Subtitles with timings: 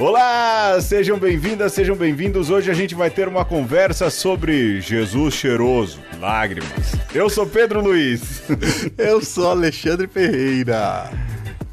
[0.00, 2.50] Olá, sejam bem-vindas, sejam bem-vindos.
[2.50, 6.94] Hoje a gente vai ter uma conversa sobre Jesus cheiroso, lágrimas.
[7.12, 8.44] Eu sou Pedro Luiz.
[8.96, 11.10] Eu sou Alexandre Ferreira.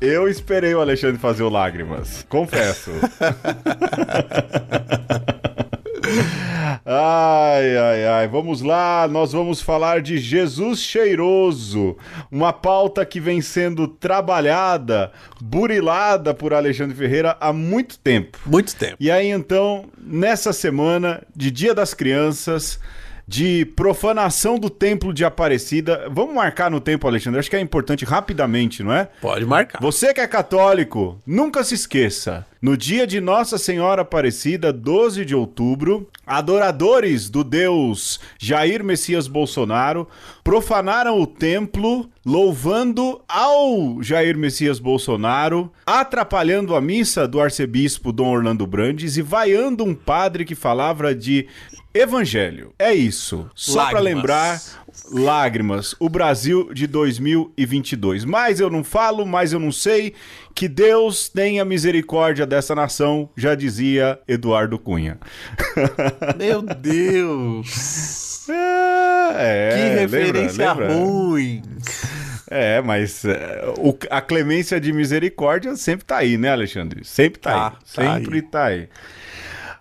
[0.02, 2.89] Eu esperei o Alexandre fazer o lágrimas, confesso.
[6.83, 8.27] Ai, ai, ai.
[8.27, 11.95] Vamos lá, nós vamos falar de Jesus cheiroso.
[12.31, 15.11] Uma pauta que vem sendo trabalhada,
[15.41, 18.39] burilada por Alexandre Ferreira há muito tempo.
[18.45, 18.97] Muito tempo.
[18.99, 22.80] E aí, então, nessa semana de Dia das Crianças,
[23.27, 26.07] de profanação do templo de Aparecida.
[26.11, 27.39] Vamos marcar no tempo, Alexandre.
[27.39, 29.09] Acho que é importante rapidamente, não é?
[29.21, 29.81] Pode marcar.
[29.81, 32.45] Você que é católico, nunca se esqueça.
[32.61, 40.07] No dia de Nossa Senhora Aparecida, 12 de outubro, adoradores do deus Jair Messias Bolsonaro
[40.44, 48.66] profanaram o templo, louvando ao Jair Messias Bolsonaro, atrapalhando a missa do arcebispo Dom Orlando
[48.66, 51.47] Brandes e vaiando um padre que falava de
[51.95, 52.73] Evangelho.
[52.77, 53.49] É isso.
[53.55, 54.61] Só para lembrar,
[55.09, 55.95] lágrimas.
[55.97, 58.25] O Brasil de 2022.
[58.25, 60.13] Mais eu não falo, mais eu não sei.
[60.53, 65.17] Que Deus tenha misericórdia dessa nação, já dizia Eduardo Cunha.
[66.38, 68.47] Meu Deus!
[68.49, 71.05] É, que referência lembra, lembra?
[71.05, 71.63] ruim!
[72.51, 77.03] É, mas é, o, a clemência de misericórdia sempre tá aí, né, Alexandre?
[77.03, 77.71] Sempre tá, tá aí.
[77.71, 78.41] Tá sempre aí.
[78.41, 78.89] tá aí.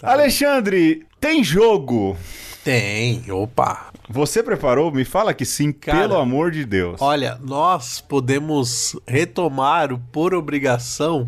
[0.04, 2.14] Tá Alexandre, tem jogo?
[2.62, 3.86] Tem, opa.
[4.06, 4.92] Você preparou?
[4.92, 7.00] Me fala que sim, Cara, pelo amor de Deus.
[7.00, 11.26] Olha, nós podemos retomar o por obrigação,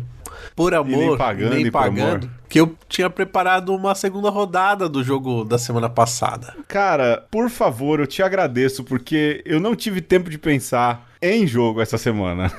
[0.55, 5.03] por amor, e nem pagando, nem pagando que eu tinha preparado uma segunda rodada do
[5.03, 6.55] jogo da semana passada.
[6.67, 11.81] Cara, por favor, eu te agradeço, porque eu não tive tempo de pensar em jogo
[11.81, 12.51] essa semana.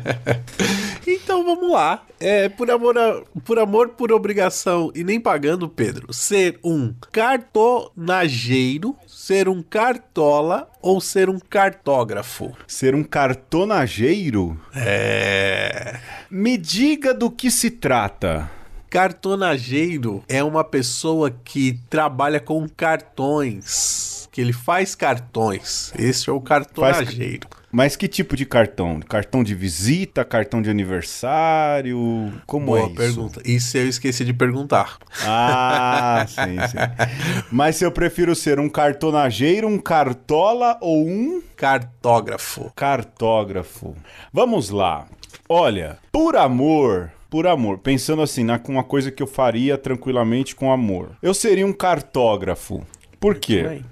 [1.06, 2.04] então vamos lá.
[2.18, 8.96] É, por, amor a, por amor, por obrigação e nem pagando, Pedro, ser um cartonageiro,
[9.06, 12.52] ser um cartola ou ser um cartógrafo?
[12.66, 14.60] Ser um cartonageiro?
[14.74, 15.98] É.
[16.30, 18.50] Me diga do que se trata.
[18.90, 25.92] Cartonageiro é uma pessoa que trabalha com cartões, que ele faz cartões.
[25.96, 27.46] Esse é o cartonageiro.
[27.48, 27.59] Faz...
[27.72, 28.98] Mas que tipo de cartão?
[29.00, 32.32] Cartão de visita, cartão de aniversário?
[32.46, 32.94] Como Boa é isso?
[32.94, 33.42] pergunta.
[33.44, 34.98] Isso eu esqueci de perguntar.
[35.24, 37.44] Ah, sim, sim.
[37.50, 42.72] Mas se eu prefiro ser um cartonageiro, um cartola ou um cartógrafo?
[42.74, 43.94] Cartógrafo.
[44.32, 45.06] Vamos lá.
[45.48, 50.72] Olha, por amor, por amor, pensando assim, na uma coisa que eu faria tranquilamente com
[50.72, 51.12] amor.
[51.22, 52.84] Eu seria um cartógrafo.
[53.20, 53.82] Por quê?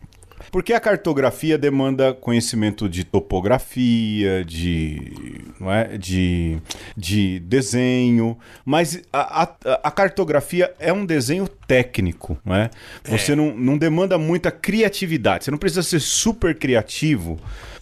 [0.51, 5.13] Porque a cartografia demanda conhecimento de topografia, de,
[5.61, 5.99] não é?
[5.99, 6.59] de,
[6.97, 9.49] de desenho, mas a, a,
[9.85, 12.71] a cartografia é um desenho técnico, não é?
[13.05, 13.37] Você é.
[13.37, 17.39] Não, não demanda muita criatividade, você não precisa ser super criativo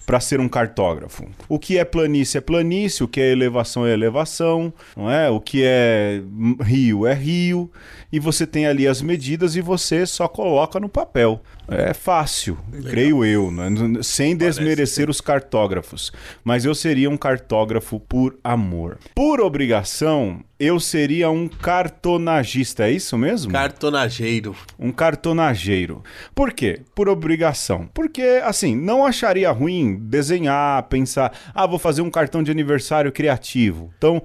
[0.06, 1.26] para ser um cartógrafo.
[1.48, 5.28] O que é planície é planície, o que é elevação é elevação, não é?
[5.28, 6.22] O que é
[6.62, 7.70] rio é rio,
[8.12, 11.42] e você tem ali as medidas e você só coloca no papel.
[11.68, 12.90] É fácil, Legal.
[12.90, 13.68] creio eu, né?
[14.02, 16.12] sem desmerecer os cartógrafos.
[16.44, 18.98] Mas eu seria um cartógrafo por amor.
[19.14, 23.50] Por obrigação, eu seria um cartonagista, é isso mesmo?
[23.50, 24.54] Cartonageiro.
[24.78, 26.04] Um cartonageiro.
[26.34, 26.82] Por quê?
[26.94, 27.88] Por obrigação.
[27.92, 33.90] Porque, assim, não acharia ruim desenhar, pensar, ah, vou fazer um cartão de aniversário criativo.
[33.96, 34.22] Então,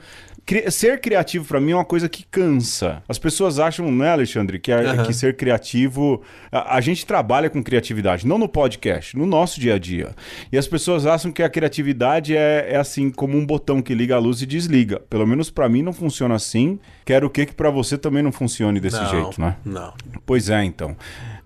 [0.70, 3.02] ser criativo para mim é uma coisa que cansa.
[3.08, 5.04] As pessoas acham, né, Alexandre, que, a, uhum.
[5.04, 6.22] que ser criativo.
[6.52, 10.14] A, a, gente trabalha com criatividade, não no podcast, no nosso dia a dia.
[10.52, 14.16] E as pessoas acham que a criatividade é, é assim, como um botão que liga
[14.16, 15.00] a luz e desliga.
[15.10, 16.80] Pelo menos para mim não funciona assim.
[17.06, 19.56] Quero o que que para você também não funcione desse não, jeito, né?
[19.64, 19.94] Não.
[20.26, 20.96] Pois é, então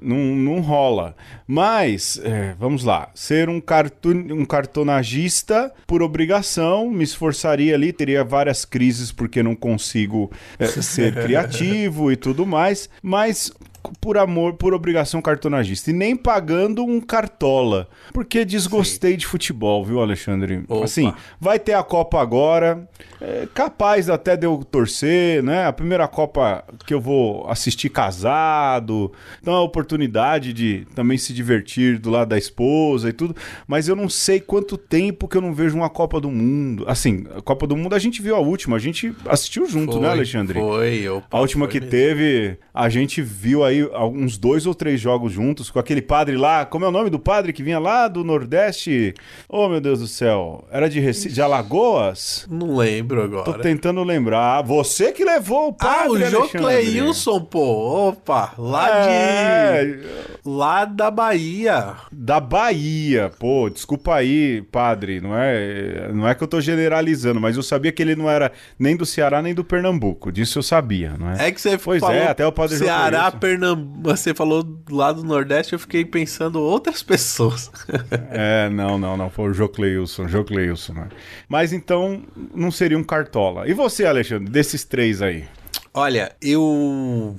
[0.01, 1.15] não, não rola.
[1.47, 8.23] Mas, é, vamos lá, ser um, cartun, um cartonagista por obrigação, me esforçaria ali, teria
[8.23, 13.51] várias crises porque não consigo é, ser criativo e tudo mais, mas
[13.99, 15.89] por amor, por obrigação cartonagista.
[15.89, 17.87] E nem pagando um cartola.
[18.13, 19.17] Porque desgostei Sim.
[19.17, 20.63] de futebol, viu, Alexandre?
[20.67, 20.85] Opa.
[20.85, 22.87] Assim, vai ter a Copa agora.
[23.21, 25.65] É capaz até de eu torcer, né?
[25.65, 29.11] A primeira Copa que eu vou assistir casado.
[29.41, 33.35] Então a oportunidade de também se divertir do lado da esposa e tudo.
[33.67, 36.85] Mas eu não sei quanto tempo que eu não vejo uma Copa do Mundo.
[36.87, 38.75] Assim, a Copa do Mundo a gente viu a última.
[38.75, 40.59] A gente assistiu junto, né, foi, né, Alexandre?
[40.59, 41.91] Foi, opa, A última foi que mesmo.
[41.91, 43.83] teve, a gente viu aí aí
[44.13, 46.65] uns dois ou três jogos juntos com aquele padre lá.
[46.65, 49.13] Como é o nome do padre que vinha lá do Nordeste?
[49.49, 50.65] Oh, meu Deus do céu.
[50.71, 52.47] Era de, Recife, de Alagoas?
[52.49, 53.43] Não lembro agora.
[53.43, 54.61] Tô tentando lembrar.
[54.63, 56.23] Você que levou o padre.
[56.23, 58.09] Ah, o João Cleilson, pô.
[58.09, 59.85] Opa, lá é...
[59.85, 59.99] de.
[60.45, 61.95] Lá da Bahia.
[62.11, 63.69] Da Bahia, pô.
[63.69, 65.19] Desculpa aí, padre.
[65.19, 68.51] Não é, não é que eu tô generalizando, mas eu sabia que ele não era
[68.77, 70.31] nem do Ceará nem do Pernambuco.
[70.31, 71.47] Disso eu sabia, não é?
[71.47, 72.15] É que você pois falou.
[72.15, 73.64] É, até o padre Ceará, Pernambuco.
[74.01, 77.71] Você falou lá do Nordeste, eu fiquei pensando outras pessoas.
[78.29, 79.29] é, não, não, não.
[79.29, 81.09] Foi o Jocleilson, Jocleilson, né?
[81.47, 82.23] Mas então
[82.53, 83.67] não seria um cartola.
[83.67, 85.45] E você, Alexandre, desses três aí?
[85.93, 87.35] Olha, eu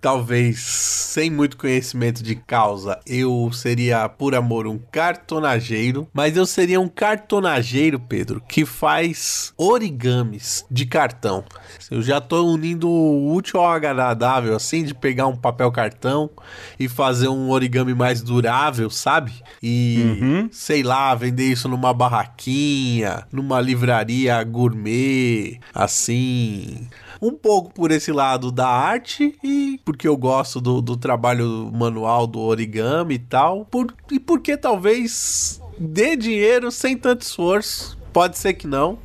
[0.00, 6.80] talvez sem muito conhecimento de causa, eu seria por amor um cartonageiro, mas eu seria
[6.80, 11.44] um cartonageiro, Pedro, que faz origamis de cartão.
[11.90, 16.30] Eu já tô unindo o útil ao agradável, assim, de pegar um papel cartão
[16.78, 19.32] e fazer um origami mais durável, sabe?
[19.62, 20.48] E, uhum.
[20.50, 26.88] sei lá, vender isso numa barraquinha, numa livraria gourmet, assim
[27.20, 32.26] um pouco por esse lado da arte e porque eu gosto do, do trabalho manual
[32.26, 37.98] do origami e tal, por, e porque talvez dê dinheiro sem tanto esforço.
[38.12, 38.98] Pode ser que não.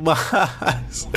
[0.02, 1.08] Mas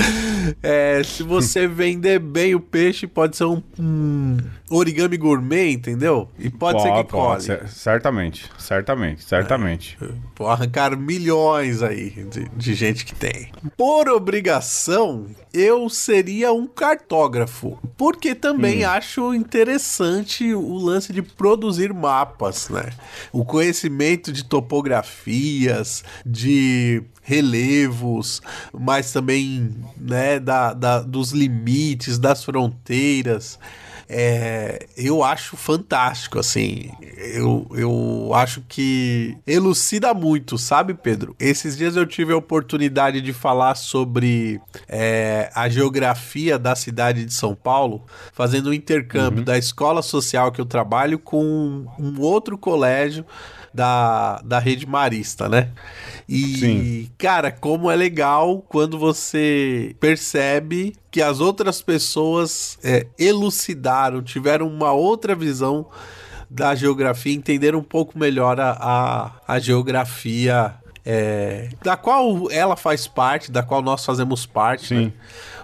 [0.62, 4.38] é, se você vender bem o peixe, pode ser um, um
[4.69, 6.30] origami gourmet, entendeu?
[6.38, 7.68] E pode, ser que pode, colhe.
[7.68, 9.97] Certamente, certamente, certamente.
[10.01, 13.50] É, vou arrancar milhões aí de, de gente que tem.
[13.77, 18.89] Por obrigação, eu seria um cartógrafo, porque também hum.
[18.89, 22.89] acho interessante o lance de produzir mapas, né?
[23.31, 28.41] O conhecimento de topografias, de relevos,
[28.71, 33.57] mas também né, da, da, dos limites, das fronteiras.
[34.15, 36.91] É, eu acho fantástico, assim.
[37.17, 41.35] Eu, eu acho que elucida muito, sabe, Pedro?
[41.39, 47.33] Esses dias eu tive a oportunidade de falar sobre é, a geografia da cidade de
[47.33, 49.45] São Paulo, fazendo um intercâmbio uhum.
[49.45, 53.25] da escola social que eu trabalho com um outro colégio
[53.73, 55.69] da, da rede marista, né?
[56.27, 57.11] E, Sim.
[57.17, 64.91] cara, como é legal quando você percebe que as outras pessoas é, elucidaram, tiveram uma
[64.91, 65.87] outra visão
[66.49, 70.75] da geografia, entenderam um pouco melhor a, a, a geografia
[71.05, 74.87] é, da qual ela faz parte, da qual nós fazemos parte.
[74.87, 75.05] Sim.
[75.05, 75.13] Né?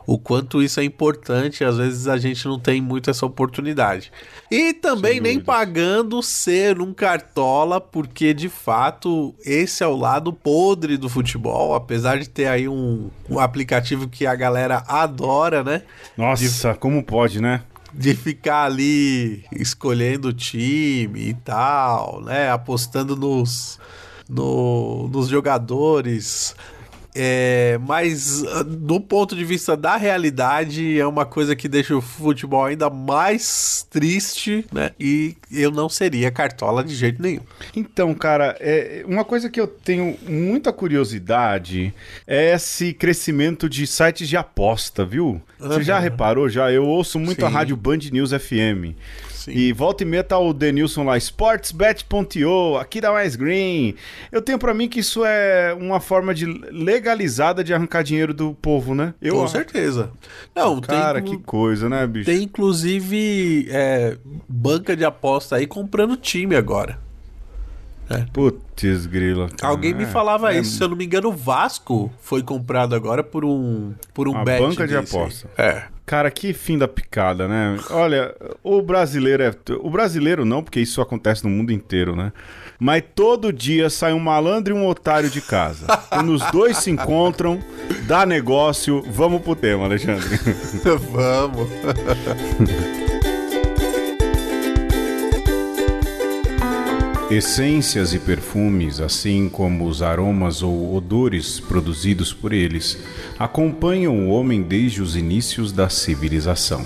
[0.09, 4.11] O quanto isso é importante, às vezes a gente não tem muito essa oportunidade.
[4.50, 10.97] E também nem pagando ser um cartola, porque de fato esse é o lado podre
[10.97, 15.83] do futebol, apesar de ter aí um, um aplicativo que a galera adora, né?
[16.17, 16.79] Nossa, de...
[16.79, 17.61] como pode, né?
[17.94, 22.50] de ficar ali escolhendo o time e tal, né?
[22.51, 23.79] Apostando nos,
[24.27, 26.56] no, nos jogadores.
[27.21, 32.00] É, mas ah, do ponto de vista da realidade, é uma coisa que deixa o
[32.00, 34.92] futebol ainda mais triste, né?
[34.98, 37.42] E eu não seria cartola de jeito nenhum.
[37.75, 41.94] Então, cara, é, uma coisa que eu tenho muita curiosidade
[42.25, 45.42] é esse crescimento de sites de aposta, viu?
[45.60, 45.83] Você uhum.
[45.83, 46.48] já reparou?
[46.48, 47.48] Já eu ouço muito Sim.
[47.48, 48.95] a rádio Band News FM.
[49.50, 49.57] Sim.
[49.57, 53.96] E volta e meia tá o Denilson lá, sportsbet.io, aqui da Mais Green.
[54.31, 58.54] Eu tenho para mim que isso é uma forma de legalizada de arrancar dinheiro do
[58.54, 59.14] povo, né?
[59.21, 60.12] Eu, Com certeza.
[60.56, 62.26] Não, Cara, tem, que coisa, né, bicho?
[62.26, 67.00] Tem inclusive é, banca de aposta aí comprando time agora.
[68.09, 68.26] É.
[68.33, 69.50] Putz, grila.
[69.62, 72.95] Alguém me é, falava é, isso, se eu não me engano, o Vasco foi comprado
[72.95, 75.47] agora por um por um bet banca de aposta.
[75.56, 75.83] É.
[76.09, 77.78] Cara, que fim da picada, né?
[77.92, 79.54] Olha, o brasileiro é.
[79.80, 82.33] O brasileiro não, porque isso acontece no mundo inteiro, né?
[82.80, 85.85] Mas todo dia sai um malandro e um otário de casa.
[86.09, 87.59] Quando os dois se encontram,
[88.07, 89.04] dá negócio.
[89.07, 90.35] Vamos pro tema, Alexandre.
[91.13, 91.69] Vamos.
[97.30, 102.98] Essências e perfumes, assim como os aromas ou odores produzidos por eles,
[103.38, 106.83] acompanham o homem desde os inícios da civilização.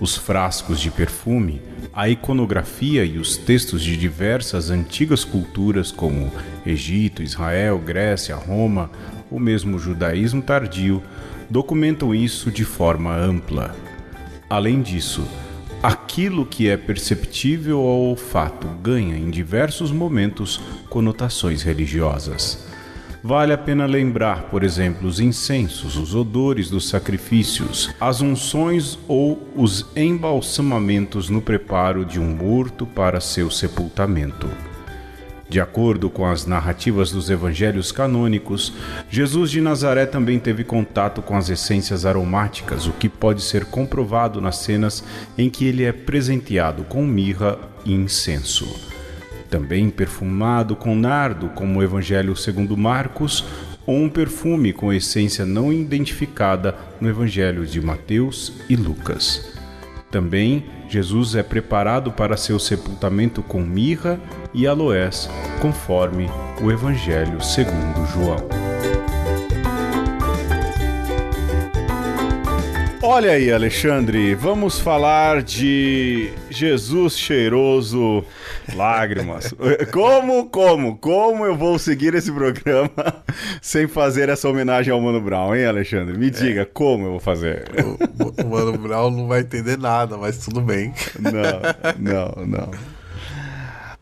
[0.00, 1.60] Os frascos de perfume,
[1.92, 6.32] a iconografia e os textos de diversas antigas culturas como
[6.64, 8.90] Egito, Israel, Grécia, Roma,
[9.30, 11.02] ou mesmo judaísmo tardio,
[11.50, 13.76] documentam isso de forma ampla.
[14.48, 15.28] Além disso,
[15.82, 20.60] Aquilo que é perceptível ao olfato ganha em diversos momentos
[20.90, 22.66] conotações religiosas.
[23.24, 29.48] Vale a pena lembrar, por exemplo, os incensos, os odores dos sacrifícios, as unções ou
[29.56, 34.69] os embalsamamentos no preparo de um morto para seu sepultamento.
[35.50, 38.72] De acordo com as narrativas dos evangelhos canônicos,
[39.10, 44.40] Jesus de Nazaré também teve contato com as essências aromáticas, o que pode ser comprovado
[44.40, 45.02] nas cenas
[45.36, 48.64] em que ele é presenteado com mirra e incenso.
[49.50, 53.44] Também perfumado com nardo, como o Evangelho segundo Marcos,
[53.84, 59.52] ou um perfume com essência não identificada no Evangelho de Mateus e Lucas.
[60.12, 64.18] Também Jesus é preparado para seu sepultamento com mirra
[64.52, 65.30] e aloés,
[65.62, 66.28] conforme
[66.60, 68.59] o Evangelho segundo João.
[73.12, 78.24] Olha aí, Alexandre, vamos falar de Jesus cheiroso
[78.72, 79.52] lágrimas.
[79.90, 82.88] Como, como, como eu vou seguir esse programa
[83.60, 86.16] sem fazer essa homenagem ao Mano Brown, hein, Alexandre?
[86.16, 86.64] Me diga, é.
[86.64, 87.64] como eu vou fazer?
[87.84, 90.94] O, o Mano Brown não vai entender nada, mas tudo bem.
[91.18, 92.70] Não, não, não.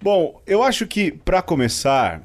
[0.03, 2.21] Bom, eu acho que para começar,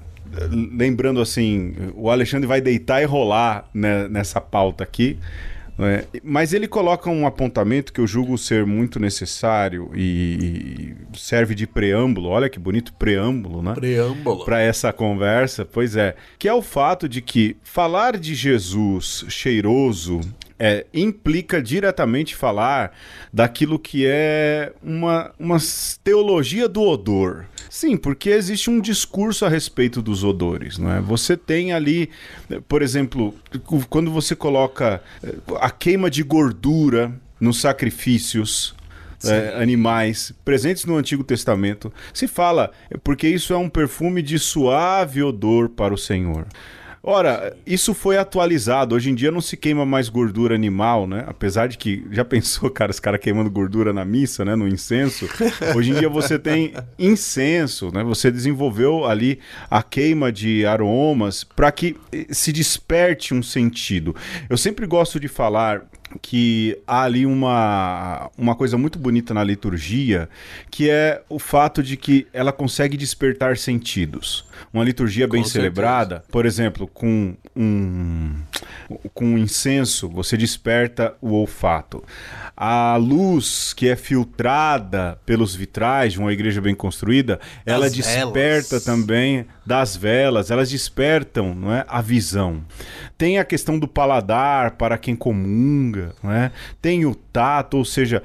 [0.52, 5.18] lembrando assim, o Alexandre vai deitar e rolar né, nessa pauta aqui.
[5.80, 11.66] É, mas ele coloca um apontamento que eu julgo ser muito necessário e serve de
[11.66, 12.30] preâmbulo.
[12.30, 13.74] Olha que bonito preâmbulo, né?
[13.74, 14.46] Preâmbulo.
[14.46, 16.16] Para essa conversa, pois é.
[16.38, 20.22] Que é o fato de que falar de Jesus cheiroso
[20.60, 22.96] é, implica diretamente falar
[23.34, 25.58] daquilo que é uma, uma
[26.04, 27.46] teologia do odor.
[27.74, 31.02] Sim, porque existe um discurso a respeito dos odores, não é?
[31.02, 32.08] Você tem ali,
[32.68, 33.34] por exemplo,
[33.90, 38.76] quando você coloca eh, a queima de gordura nos sacrifícios,
[39.24, 41.92] é, animais presentes no Antigo Testamento.
[42.14, 42.72] Se fala,
[43.04, 46.46] porque isso é um perfume de suave odor para o Senhor.
[47.06, 48.96] Ora, isso foi atualizado.
[48.96, 51.26] Hoje em dia não se queima mais gordura animal, né?
[51.28, 54.56] Apesar de que, já pensou, cara, os caras queimando gordura na missa, né?
[54.56, 55.28] No incenso.
[55.76, 58.06] Hoje em dia você tem incenso, né?
[58.06, 61.98] Você desenvolveu ali a queima de aromas para que
[62.30, 64.16] se desperte um sentido.
[64.50, 65.82] Eu sempre gosto de falar
[66.22, 70.30] que há ali uma, uma coisa muito bonita na liturgia,
[70.70, 74.46] que é o fato de que ela consegue despertar sentidos.
[74.74, 78.34] Uma liturgia bem celebrada, por exemplo, com um,
[79.14, 82.04] com um incenso, você desperta o olfato.
[82.56, 88.84] A luz que é filtrada pelos vitrais de uma igreja bem construída, ela desperta velas.
[88.84, 92.62] também das velas, elas despertam não é, a visão.
[93.18, 96.52] Tem a questão do paladar para quem comunga, não é?
[96.82, 98.22] tem o tato, ou seja,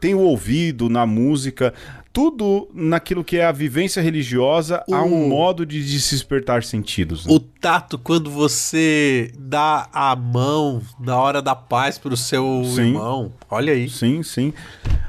[0.00, 1.72] tem o ouvido na música
[2.14, 4.94] tudo naquilo que é a vivência religiosa o...
[4.94, 7.26] há um modo de, se despertar sentidos.
[7.26, 7.34] Né?
[7.34, 12.82] O tato, quando você dá a mão na hora da paz para o seu sim.
[12.82, 13.32] irmão.
[13.50, 13.90] Olha aí.
[13.90, 14.54] Sim, sim.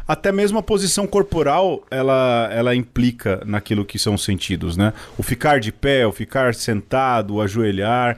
[0.08, 4.92] Até mesmo a posição corporal, ela, ela implica naquilo que são sentidos, né?
[5.16, 8.18] O ficar de pé, o ficar sentado, o ajoelhar.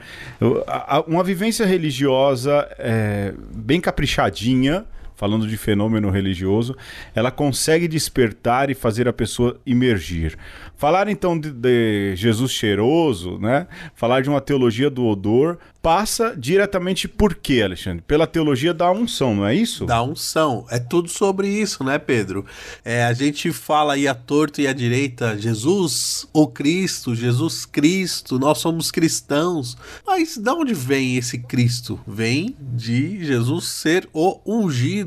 [1.05, 4.85] Uma vivência religiosa é, bem caprichadinha,
[5.17, 6.77] falando de fenômeno religioso,
[7.13, 10.37] ela consegue despertar e fazer a pessoa emergir.
[10.75, 13.65] Falar então de, de, Jesus cheiroso, né?
[13.95, 18.03] Falar de uma teologia do odor passa diretamente por quê, Alexandre?
[18.05, 19.85] Pela teologia da unção, não é isso?
[19.85, 20.65] Da unção.
[20.69, 22.45] É tudo sobre isso, né, Pedro?
[22.85, 28.37] É, a gente fala aí a torto e a direita, Jesus, o Cristo, Jesus Cristo,
[28.37, 29.77] nós somos cristãos.
[30.05, 31.99] Mas de onde vem esse Cristo?
[32.05, 35.06] Vem de Jesus ser o ungido.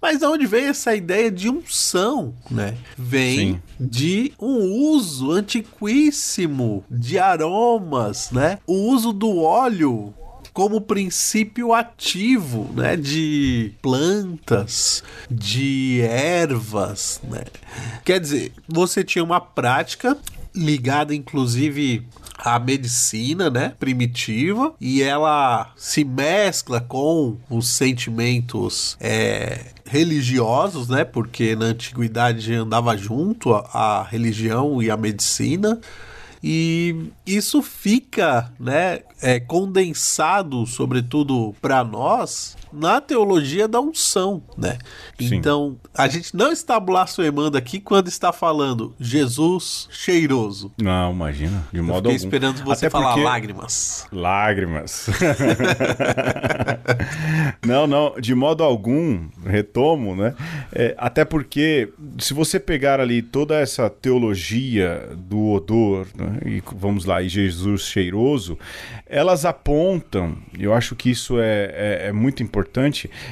[0.00, 2.76] Mas de onde vem essa ideia de unção, né?
[2.96, 3.60] Vem Sim.
[3.78, 8.58] de um uso uso antiquíssimo de aromas, né?
[8.66, 10.12] O uso do óleo
[10.52, 17.44] como princípio ativo, né, de plantas, de ervas, né?
[18.02, 20.16] Quer dizer, você tinha uma prática
[20.54, 22.06] ligada inclusive
[22.38, 31.04] à medicina, né, primitiva, e ela se mescla com os sentimentos é, religiosos, né?
[31.04, 35.80] Porque na antiguidade andava junto a, a religião e a medicina.
[36.42, 44.76] E isso fica, né, é, condensado, sobretudo para nós, na teologia da unção, né?
[45.18, 45.34] Sim.
[45.34, 50.70] Então, a gente não está blasfemando aqui quando está falando Jesus cheiroso.
[50.80, 52.24] Não, imagina, de modo Eu algum.
[52.24, 53.24] esperando você Até falar porque...
[53.24, 54.06] lágrimas.
[54.12, 55.06] Lágrimas.
[57.66, 60.34] não, não, de modo algum, retomo, né?
[60.72, 66.40] É, até porque, se você pegar ali toda essa teologia do odor, né?
[66.44, 68.58] E vamos lá, e Jesus cheiroso,
[69.06, 72.65] elas apontam, eu acho que isso é, é, é muito importante,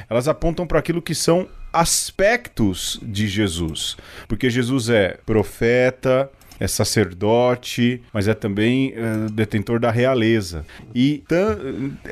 [0.09, 3.97] elas apontam para aquilo que são aspectos de Jesus.
[4.27, 10.65] Porque Jesus é profeta, é sacerdote, mas é também uh, detentor da realeza.
[10.93, 11.23] E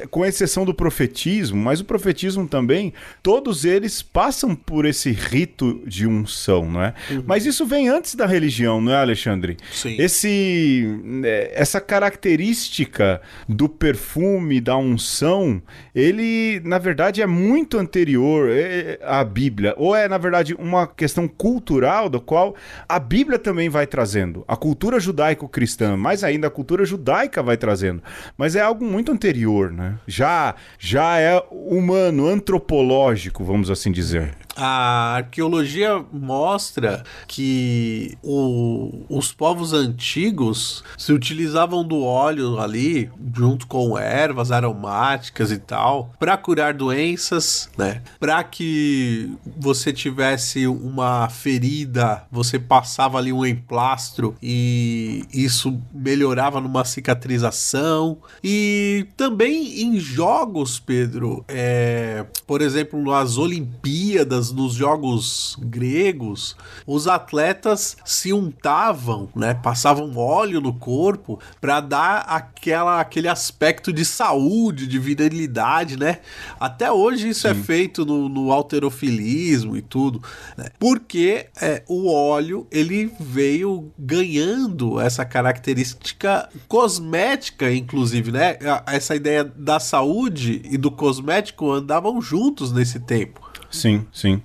[0.09, 6.07] com exceção do profetismo, mas o profetismo também, todos eles passam por esse rito de
[6.07, 6.93] unção, não é?
[7.09, 7.23] Uhum.
[7.25, 9.57] Mas isso vem antes da religião, não é, Alexandre?
[9.71, 9.95] Sim.
[9.99, 10.85] Esse,
[11.23, 15.61] eh, essa característica do perfume, da unção,
[15.95, 19.73] ele, na verdade, é muito anterior eh, à Bíblia.
[19.77, 22.55] Ou é, na verdade, uma questão cultural, do qual
[22.87, 24.43] a Bíblia também vai trazendo trazendo.
[24.47, 28.01] A cultura judaico-cristã, mais ainda a cultura judaica vai trazendo.
[28.35, 29.99] Mas é algo muito anterior, né?
[30.07, 34.35] Já, já é humano, antropológico, vamos assim dizer.
[34.55, 43.97] A arqueologia mostra que o, os povos antigos se utilizavam do óleo ali, junto com
[43.97, 48.01] ervas aromáticas e tal, para curar doenças, né?
[48.19, 56.85] Para que você tivesse uma ferida, você passava ali um emplastro e isso melhorava numa
[56.85, 58.17] cicatrização.
[58.43, 67.97] E também em jogos, Pedro, é, por exemplo, nas Olimpíadas nos jogos gregos, os atletas
[68.05, 74.99] se untavam, né, passavam óleo no corpo para dar aquela, aquele aspecto de saúde, de
[74.99, 76.19] virilidade, né?
[76.59, 77.59] Até hoje isso é Sim.
[77.59, 80.21] é feito no, no alterofilismo e tudo,
[80.57, 80.67] né?
[80.79, 88.57] porque é, o óleo ele veio ganhando essa característica cosmética, inclusive, né?
[88.87, 93.52] Essa ideia da saúde e do cosmético andavam juntos nesse tempo.
[93.73, 94.39] Sim, sim.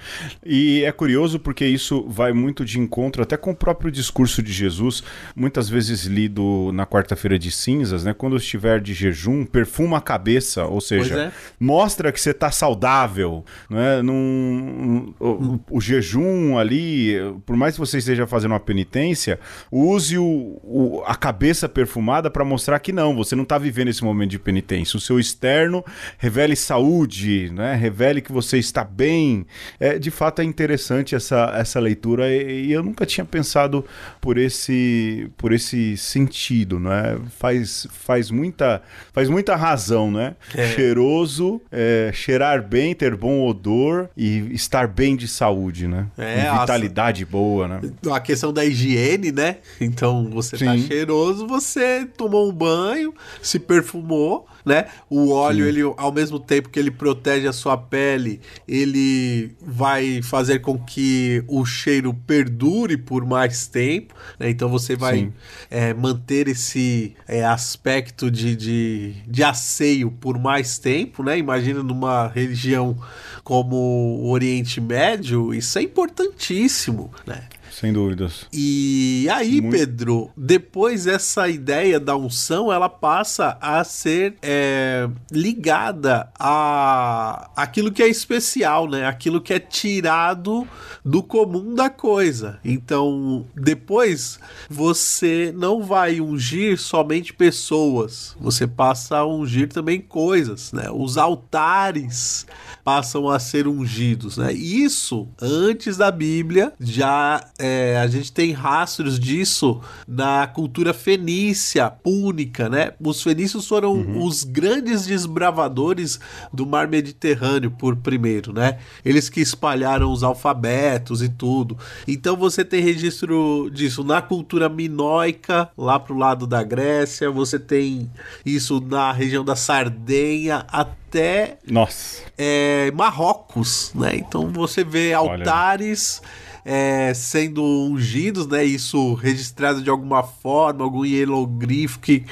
[0.45, 4.51] E é curioso porque isso vai muito de encontro até com o próprio discurso de
[4.51, 5.03] Jesus,
[5.37, 8.15] muitas vezes lido na quarta-feira de cinzas, né?
[8.15, 11.33] Quando estiver de jejum, perfuma a cabeça, ou seja, é.
[11.61, 14.01] mostra que você está saudável, né?
[14.01, 19.39] Num, o, o, jejum ali, por mais que você esteja fazendo uma penitência,
[19.71, 24.03] use o, o a cabeça perfumada para mostrar que não, você não está vivendo esse
[24.03, 24.97] momento de penitência.
[24.97, 25.85] O seu externo
[26.17, 27.75] revele saúde, né?
[27.75, 29.47] Revele que você está bem bem.
[29.81, 33.85] É, de fato é interessante essa, essa leitura e, e, eu nunca tinha pensado
[34.21, 37.19] por esse, por esse sentido, não é?
[37.39, 40.37] Faz, faz, muita, faz muita razão, né?
[40.55, 40.69] É.
[40.69, 46.07] Cheiroso, é, cheirar bem, ter bom odor e estar bem de saúde, né?
[46.17, 47.81] É, vitalidade boa, né?
[48.13, 49.57] A questão da higiene, né?
[49.81, 50.83] Então você tá Sim.
[50.83, 54.87] tá cheiroso, você tomou um banho, se perfumou né?
[55.09, 55.69] O óleo, Sim.
[55.69, 61.43] ele, ao mesmo tempo que ele protege a sua pele, ele vai fazer com que
[61.47, 64.51] o cheiro perdure por mais tempo, né?
[64.51, 65.33] Então você vai
[65.71, 71.39] é, manter esse é, aspecto de, de, de asseio por mais tempo, né?
[71.39, 72.97] Imagina numa religião
[73.43, 77.45] como o Oriente Médio, isso é importantíssimo, né?
[77.79, 78.47] Sem dúvidas.
[78.53, 79.77] E aí, Muito...
[79.77, 88.03] Pedro, depois essa ideia da unção, ela passa a ser é, ligada a aquilo que
[88.03, 89.07] é especial, né?
[89.07, 90.67] Aquilo que é tirado
[91.05, 92.59] do comum da coisa.
[92.65, 100.91] Então, depois você não vai ungir somente pessoas, você passa a ungir também coisas, né?
[100.91, 102.45] Os altares
[102.83, 104.53] passam a ser ungidos, né?
[104.53, 107.68] Isso antes da Bíblia já é,
[108.03, 112.93] a gente tem rastros disso na cultura fenícia, púnica, né?
[113.01, 114.25] Os fenícios foram uhum.
[114.25, 116.19] os grandes desbravadores
[116.53, 118.79] do mar Mediterrâneo por primeiro, né?
[119.05, 121.77] Eles que espalharam os alfabetos e tudo.
[122.07, 128.11] Então você tem registro disso na cultura minoica, lá pro lado da Grécia, você tem
[128.45, 132.23] isso na região da Sardenha, até Nossa.
[132.37, 134.17] É, Marrocos, né?
[134.17, 136.23] Então você vê altares
[136.71, 138.63] é, sendo ungidos, né?
[138.63, 142.27] Isso registrado de alguma forma, algum hieroglifo que,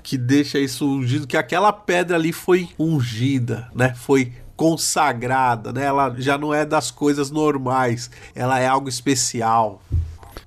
[0.00, 3.92] que deixa isso ungido, que aquela pedra ali foi ungida, né?
[3.96, 5.86] Foi consagrada, né?
[5.86, 9.82] Ela já não é das coisas normais, ela é algo especial.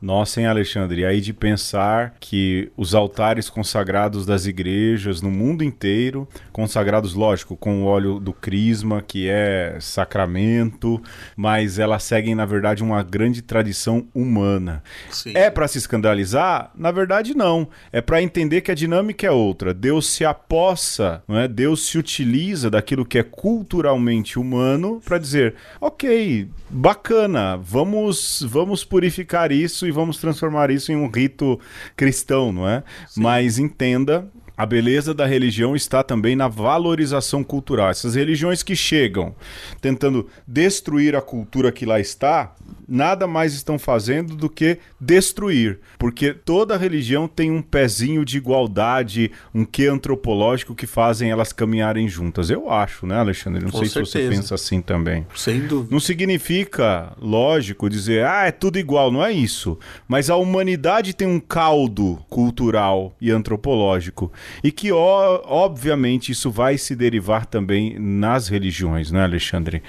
[0.04, 1.00] Nossa, hein, Alexandre?
[1.00, 7.56] E aí de pensar que os altares consagrados das igrejas no mundo inteiro, consagrados, lógico,
[7.56, 11.02] com o óleo do crisma, que é sacramento,
[11.38, 14.84] mas elas seguem, na verdade, uma grande tradição humana.
[15.10, 15.32] Sim.
[15.38, 16.72] É para se escandalizar?
[16.76, 17.66] Na verdade, não.
[17.90, 19.74] É para entender que a dinâmica é outra.
[19.74, 21.48] Deus se apossa, não é?
[21.48, 29.50] Deus se utiliza daquilo que é culturalmente humano para dizer, ok, bacana, vamos, vamos purificar
[29.50, 31.60] isso e vamos transformar isso em um rito
[31.96, 32.84] cristão, não é?
[33.08, 33.22] Sim.
[33.22, 37.90] Mas entenda a beleza da religião está também na valorização cultural.
[37.90, 39.36] Essas religiões que chegam
[39.82, 42.54] tentando destruir a cultura que lá está,
[42.88, 49.32] nada mais estão fazendo do que destruir, porque toda religião tem um pezinho de igualdade,
[49.54, 52.50] um que antropológico que fazem elas caminharem juntas.
[52.50, 53.64] Eu acho, né, Alexandre?
[53.64, 54.12] Não Com sei certeza.
[54.12, 55.26] se você pensa assim também.
[55.36, 55.90] Sem dúvida.
[55.92, 59.78] Não significa, lógico, dizer, ah, é tudo igual, não é isso.
[60.08, 64.32] Mas a humanidade tem um caldo cultural e antropológico
[64.64, 69.84] e que, ó, obviamente, isso vai se derivar também nas religiões, né, Alexandre?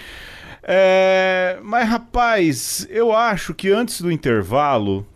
[0.63, 5.07] É, mas, rapaz, eu acho que antes do intervalo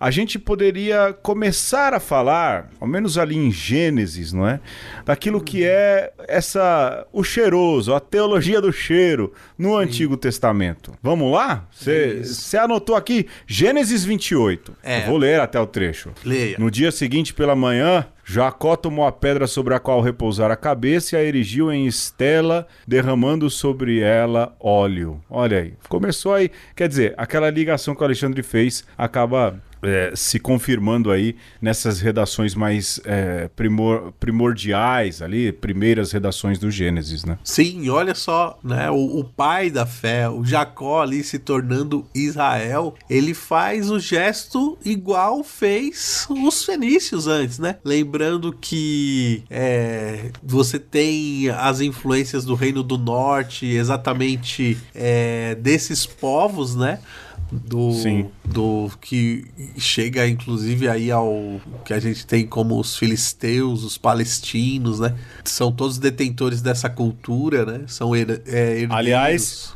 [0.00, 4.60] a gente poderia começar a falar, ao menos ali em Gênesis, não é?
[5.04, 9.84] Daquilo que é essa o cheiroso, a teologia do cheiro no Sim.
[9.84, 10.94] Antigo Testamento.
[11.02, 11.66] Vamos lá?
[11.72, 14.76] Você anotou aqui Gênesis 28.
[14.82, 15.00] É.
[15.00, 16.12] Eu vou ler até o trecho.
[16.24, 16.56] Leia.
[16.58, 21.16] No dia seguinte pela manhã, Jacó tomou a pedra sobre a qual repousar a cabeça
[21.16, 25.18] e a erigiu em estela, derramando sobre ela óleo.
[25.30, 26.50] Olha aí, começou aí.
[26.76, 32.54] Quer dizer, aquela ligação que o Alexandre fez acaba é, se confirmando aí nessas redações
[32.54, 37.38] mais é, primor, primordiais ali, primeiras redações do Gênesis, né?
[37.44, 38.90] Sim, olha só, né?
[38.90, 44.78] O, o, pai da fé, o Jacó ali se tornando Israel, ele faz o gesto
[44.84, 47.76] igual fez os fenícios antes, né?
[47.84, 56.74] Lembrando que é, você tem as influências do Reino do Norte, exatamente é, desses povos,
[56.74, 57.00] né?
[57.50, 58.30] Do, Sim.
[58.44, 65.00] do que chega inclusive aí ao que a gente tem como os filisteus, os palestinos,
[65.00, 65.14] né?
[65.44, 67.84] São todos detentores dessa cultura, né?
[67.86, 69.74] São her é, Aliás,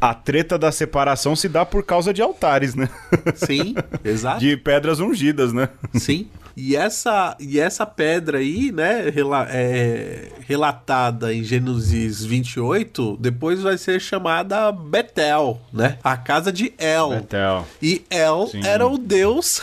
[0.00, 2.88] a treta da separação se dá por causa de altares, né?
[3.34, 4.40] Sim, exato.
[4.40, 5.68] De pedras ungidas, né?
[5.94, 6.28] Sim.
[6.62, 13.78] E essa, e essa pedra aí, né, rela, é, relatada em Gênesis 28, depois vai
[13.78, 15.96] ser chamada Betel, né?
[16.04, 17.10] A casa de El.
[17.10, 17.66] Betel.
[17.80, 18.60] E El Sim.
[18.62, 19.62] era o deus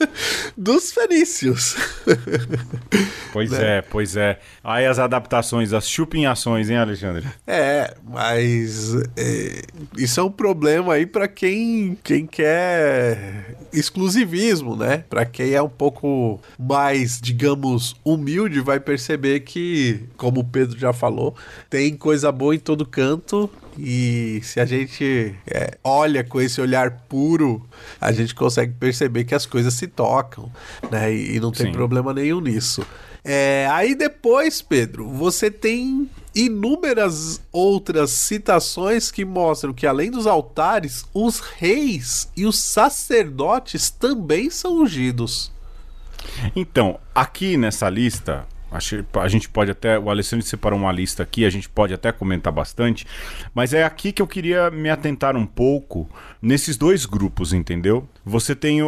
[0.56, 1.76] dos fenícios.
[3.32, 3.78] Pois né?
[3.78, 4.38] é, pois é.
[4.62, 7.26] Aí as adaptações, as chupinhações, hein, Alexandre?
[7.46, 9.62] É, mas é,
[9.96, 15.04] isso é um problema aí para quem, quem quer exclusivismo, né?
[15.08, 20.92] Para quem é um pouco mais, digamos, humilde, vai perceber que, como o Pedro já
[20.92, 21.34] falou,
[21.68, 26.90] tem coisa boa em todo canto e se a gente é, olha com esse olhar
[27.08, 27.66] puro,
[28.00, 30.50] a gente consegue perceber que as coisas se tocam,
[30.90, 31.12] né?
[31.12, 31.72] E, e não tem Sim.
[31.72, 32.86] problema nenhum nisso.
[33.24, 41.04] É, aí depois, Pedro, você tem inúmeras outras citações que mostram que além dos altares,
[41.12, 45.50] os reis e os sacerdotes também são ungidos.
[46.54, 49.98] Então, aqui nessa lista, a gente pode até.
[49.98, 53.06] O Alessandro separou uma lista aqui, a gente pode até comentar bastante.
[53.54, 56.08] Mas é aqui que eu queria me atentar um pouco
[56.40, 58.08] nesses dois grupos, entendeu?
[58.24, 58.80] Você tem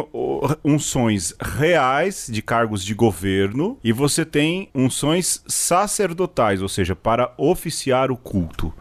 [0.63, 8.11] unções reais de cargos de governo e você tem unções sacerdotais, ou seja, para oficiar
[8.11, 8.73] o culto.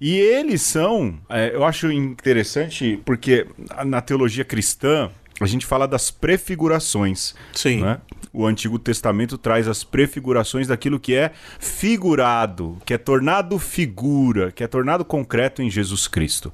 [0.00, 3.46] E eles são, é, eu acho interessante porque
[3.84, 5.10] na teologia cristã
[5.44, 7.34] a gente fala das prefigurações.
[7.52, 7.82] Sim.
[7.82, 8.00] Né?
[8.32, 14.64] O Antigo Testamento traz as prefigurações daquilo que é figurado, que é tornado figura, que
[14.64, 16.52] é tornado concreto em Jesus Cristo.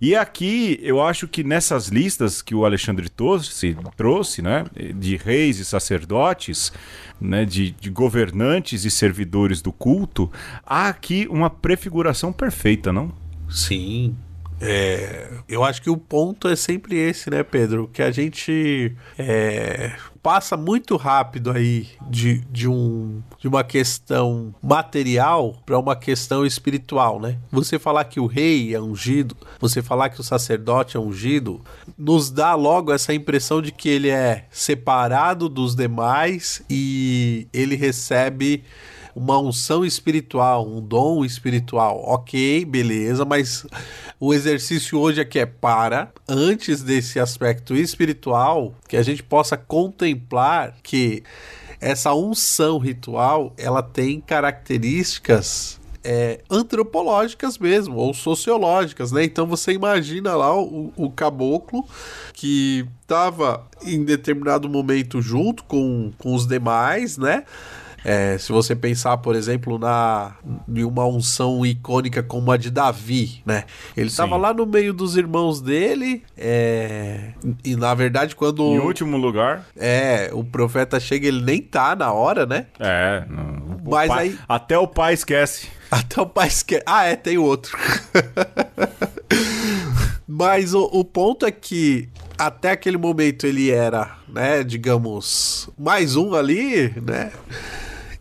[0.00, 5.58] E aqui eu acho que nessas listas que o Alexandre trouxe, trouxe né, de reis
[5.58, 6.72] e sacerdotes,
[7.20, 10.30] né, de, de governantes e servidores do culto,
[10.66, 13.12] há aqui uma prefiguração perfeita, não?
[13.48, 14.16] Sim,
[14.66, 17.88] é, eu acho que o ponto é sempre esse, né, Pedro?
[17.92, 25.62] Que a gente é, passa muito rápido aí de, de, um, de uma questão material
[25.66, 27.38] para uma questão espiritual, né?
[27.52, 31.60] Você falar que o rei é ungido, você falar que o sacerdote é ungido,
[31.98, 38.64] nos dá logo essa impressão de que ele é separado dos demais e ele recebe
[39.14, 42.02] uma unção espiritual, um dom espiritual.
[42.04, 43.66] Ok, beleza, mas
[44.18, 50.74] o exercício hoje aqui é para, antes desse aspecto espiritual, que a gente possa contemplar
[50.82, 51.22] que
[51.80, 59.24] essa unção ritual ela tem características é, antropológicas mesmo, ou sociológicas, né?
[59.24, 61.82] Então você imagina lá o, o caboclo
[62.34, 67.44] que estava em determinado momento junto com, com os demais, né?
[68.04, 70.32] É, se você pensar, por exemplo, na
[70.68, 73.64] em uma unção icônica como a de Davi, né?
[73.96, 77.32] Ele estava lá no meio dos irmãos dele, é,
[77.64, 82.12] e na verdade quando em último lugar, é o profeta chega, ele nem tá na
[82.12, 82.66] hora, né?
[82.78, 85.68] É, não, mas pai, aí até o pai esquece.
[85.90, 86.82] Até o pai esquece.
[86.86, 87.76] Ah, é, tem outro.
[90.28, 96.34] mas o, o ponto é que até aquele momento ele era, né, digamos, mais um
[96.34, 97.30] ali, né?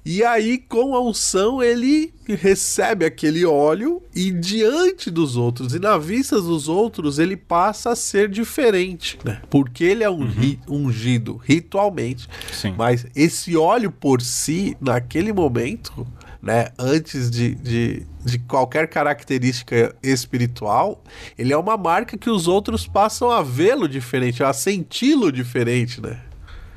[0.06, 5.98] E aí, com a unção, ele recebe aquele óleo e diante dos outros e na
[5.98, 9.42] vista dos outros, ele passa a ser diferente, né?
[9.50, 10.58] Porque ele é um uhum.
[10.68, 12.28] ungido ritualmente.
[12.52, 12.76] Sim.
[12.78, 16.06] Mas esse óleo por si, naquele momento,
[16.42, 21.02] né, antes de, de, de, qualquer característica espiritual,
[21.38, 26.20] ele é uma marca que os outros passam a vê-lo diferente, a senti-lo diferente, né?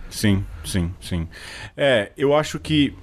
[0.08, 1.28] Sim, sim, sim.
[1.76, 2.94] É, eu acho que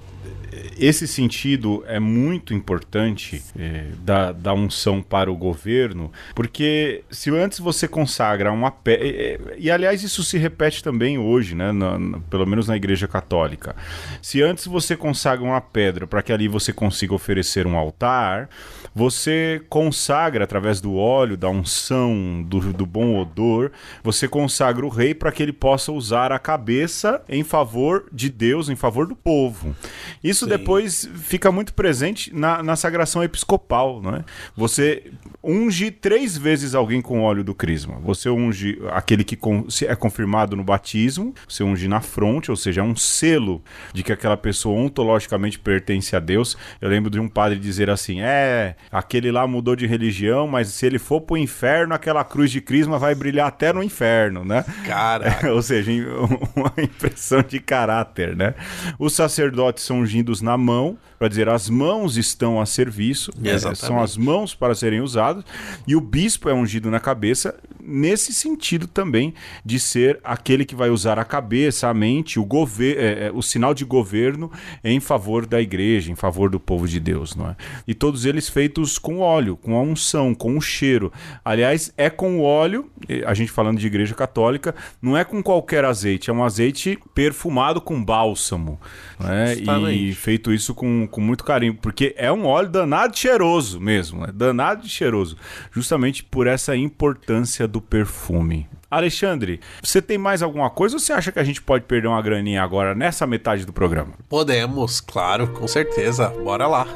[0.78, 7.58] esse sentido é muito importante é, da, da unção para o governo, porque se antes
[7.58, 9.06] você consagra uma pedra.
[9.06, 11.72] E, e, aliás, isso se repete também hoje, né?
[11.72, 13.74] Na, na, pelo menos na Igreja Católica.
[14.20, 18.48] Se antes você consagra uma pedra para que ali você consiga oferecer um altar,
[18.94, 25.14] você consagra através do óleo, da unção, do, do bom odor, você consagra o rei
[25.14, 29.74] para que ele possa usar a cabeça em favor de Deus, em favor do povo.
[30.22, 30.50] Isso Sim.
[30.50, 34.24] depois fica muito presente na, na sagração episcopal, não é?
[34.56, 35.10] Você
[35.42, 37.98] unge três vezes alguém com óleo do crisma.
[38.00, 39.38] Você unge aquele que
[39.86, 44.12] é confirmado no batismo, você unge na fronte, ou seja, é um selo de que
[44.12, 46.56] aquela pessoa ontologicamente pertence a Deus.
[46.80, 50.86] Eu lembro de um padre dizer assim: é, aquele lá mudou de religião, mas se
[50.86, 54.64] ele for pro inferno, aquela cruz de crisma vai brilhar até no inferno, né?
[54.86, 55.38] Cara.
[55.52, 55.90] ou seja,
[56.54, 58.54] uma impressão de caráter, né?
[58.98, 63.98] Os sacerdotes são ungidos na mão, para dizer as mãos estão a serviço, é, são
[63.98, 65.42] as mãos para serem usadas,
[65.86, 69.32] e o bispo é ungido na cabeça, nesse sentido também
[69.64, 72.46] de ser aquele que vai usar a cabeça, a mente, o,
[72.78, 77.00] é, é, o sinal de governo em favor da igreja, em favor do povo de
[77.00, 77.56] Deus, não é?
[77.88, 81.10] E todos eles feitos com óleo, com a unção, com o cheiro.
[81.42, 82.90] Aliás, é com o óleo,
[83.26, 87.80] a gente falando de igreja católica, não é com qualquer azeite, é um azeite perfumado
[87.80, 88.78] com bálsamo,
[89.24, 89.54] né?
[89.92, 94.32] E feito isso com, com muito carinho, porque é um óleo danado cheiroso mesmo, né?
[94.32, 95.36] danado cheiroso,
[95.72, 98.66] justamente por essa importância do perfume.
[98.90, 102.22] Alexandre, você tem mais alguma coisa ou você acha que a gente pode perder uma
[102.22, 104.12] graninha agora nessa metade do programa?
[104.28, 106.28] Podemos, claro, com certeza.
[106.28, 106.86] Bora lá.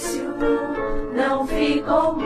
[0.00, 0.34] Silêncio.
[1.14, 2.16] Não ficou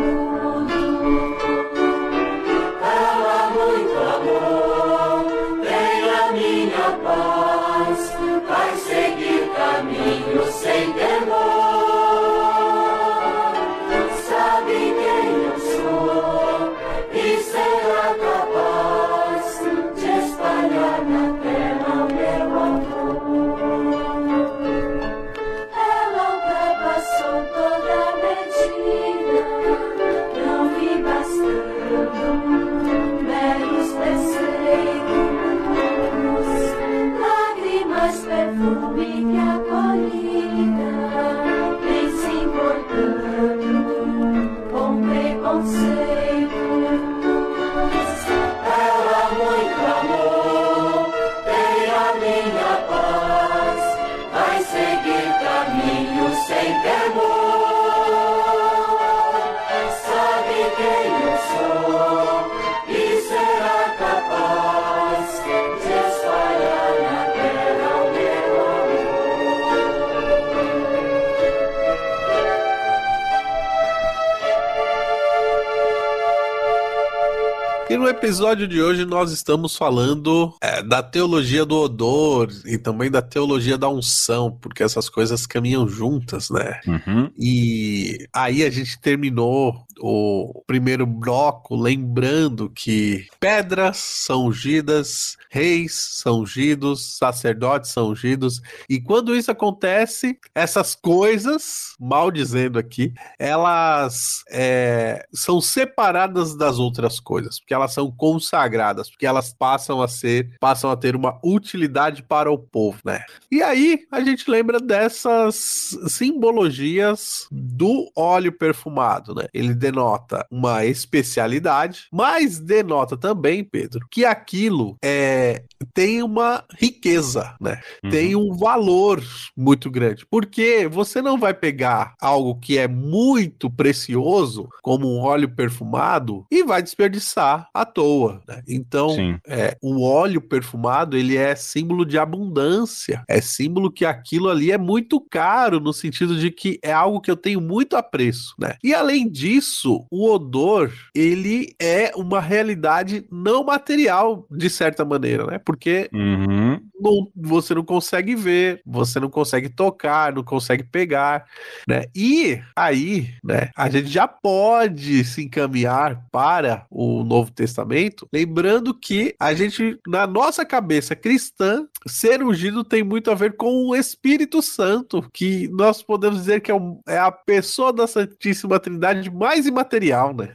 [78.34, 83.78] episódio de hoje nós estamos falando é, da teologia do odor e também da teologia
[83.78, 86.80] da unção, porque essas coisas caminham juntas, né?
[86.84, 87.30] Uhum.
[87.38, 96.40] E aí a gente terminou o primeiro bloco lembrando que pedras são ungidas, reis são
[96.40, 105.24] ungidos, sacerdotes são ungidos, e quando isso acontece, essas coisas, mal dizendo aqui, elas é,
[105.32, 110.90] são separadas das outras coisas, porque elas são consagradas, porque elas passam a ser, passam
[110.90, 113.24] a ter uma utilidade para o povo, né?
[113.50, 119.46] E aí a gente lembra dessas simbologias do óleo perfumado, né?
[119.54, 127.80] Ele denota uma especialidade, mas denota também, Pedro, que aquilo é tem uma riqueza, né?
[128.02, 128.10] Uhum.
[128.10, 129.22] Tem um valor
[129.56, 130.26] muito grande.
[130.26, 136.62] Porque você não vai pegar algo que é muito precioso, como um óleo perfumado, e
[136.62, 138.42] vai desperdiçar à toa.
[138.48, 138.62] Né?
[138.68, 139.14] Então,
[139.46, 143.22] é, o óleo perfumado ele é símbolo de abundância.
[143.28, 147.30] É símbolo que aquilo ali é muito caro, no sentido de que é algo que
[147.30, 148.76] eu tenho muito apreço, né?
[148.82, 155.58] E além disso, o odor, ele é uma realidade não material, de certa maneira, né?
[155.58, 156.80] Porque uhum.
[157.00, 161.44] não, você não consegue ver, você não consegue tocar, não consegue pegar,
[161.88, 162.04] né?
[162.14, 169.34] E aí, né, a gente já pode se encaminhar para o Novo Testamento, lembrando que
[169.38, 174.62] a gente, na nossa cabeça cristã, ser ungido tem muito a ver com o Espírito
[174.62, 179.63] Santo, que nós podemos dizer que é, um, é a pessoa da Santíssima Trindade mais
[179.66, 180.50] imaterial, né?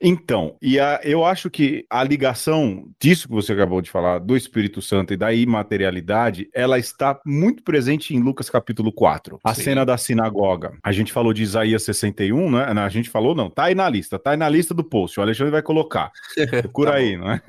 [0.00, 4.36] Então, e a, eu acho que a ligação disso que você acabou de falar, do
[4.36, 9.40] Espírito Santo e da imaterialidade, ela está muito presente em Lucas capítulo 4.
[9.44, 9.62] A Sim.
[9.62, 10.72] cena da sinagoga.
[10.82, 12.64] A gente falou de Isaías 61, né?
[12.64, 15.18] A gente falou, não, tá aí na lista, tá aí na lista do post.
[15.18, 16.10] O Alexandre vai colocar.
[16.62, 17.40] Procura tá aí, não é?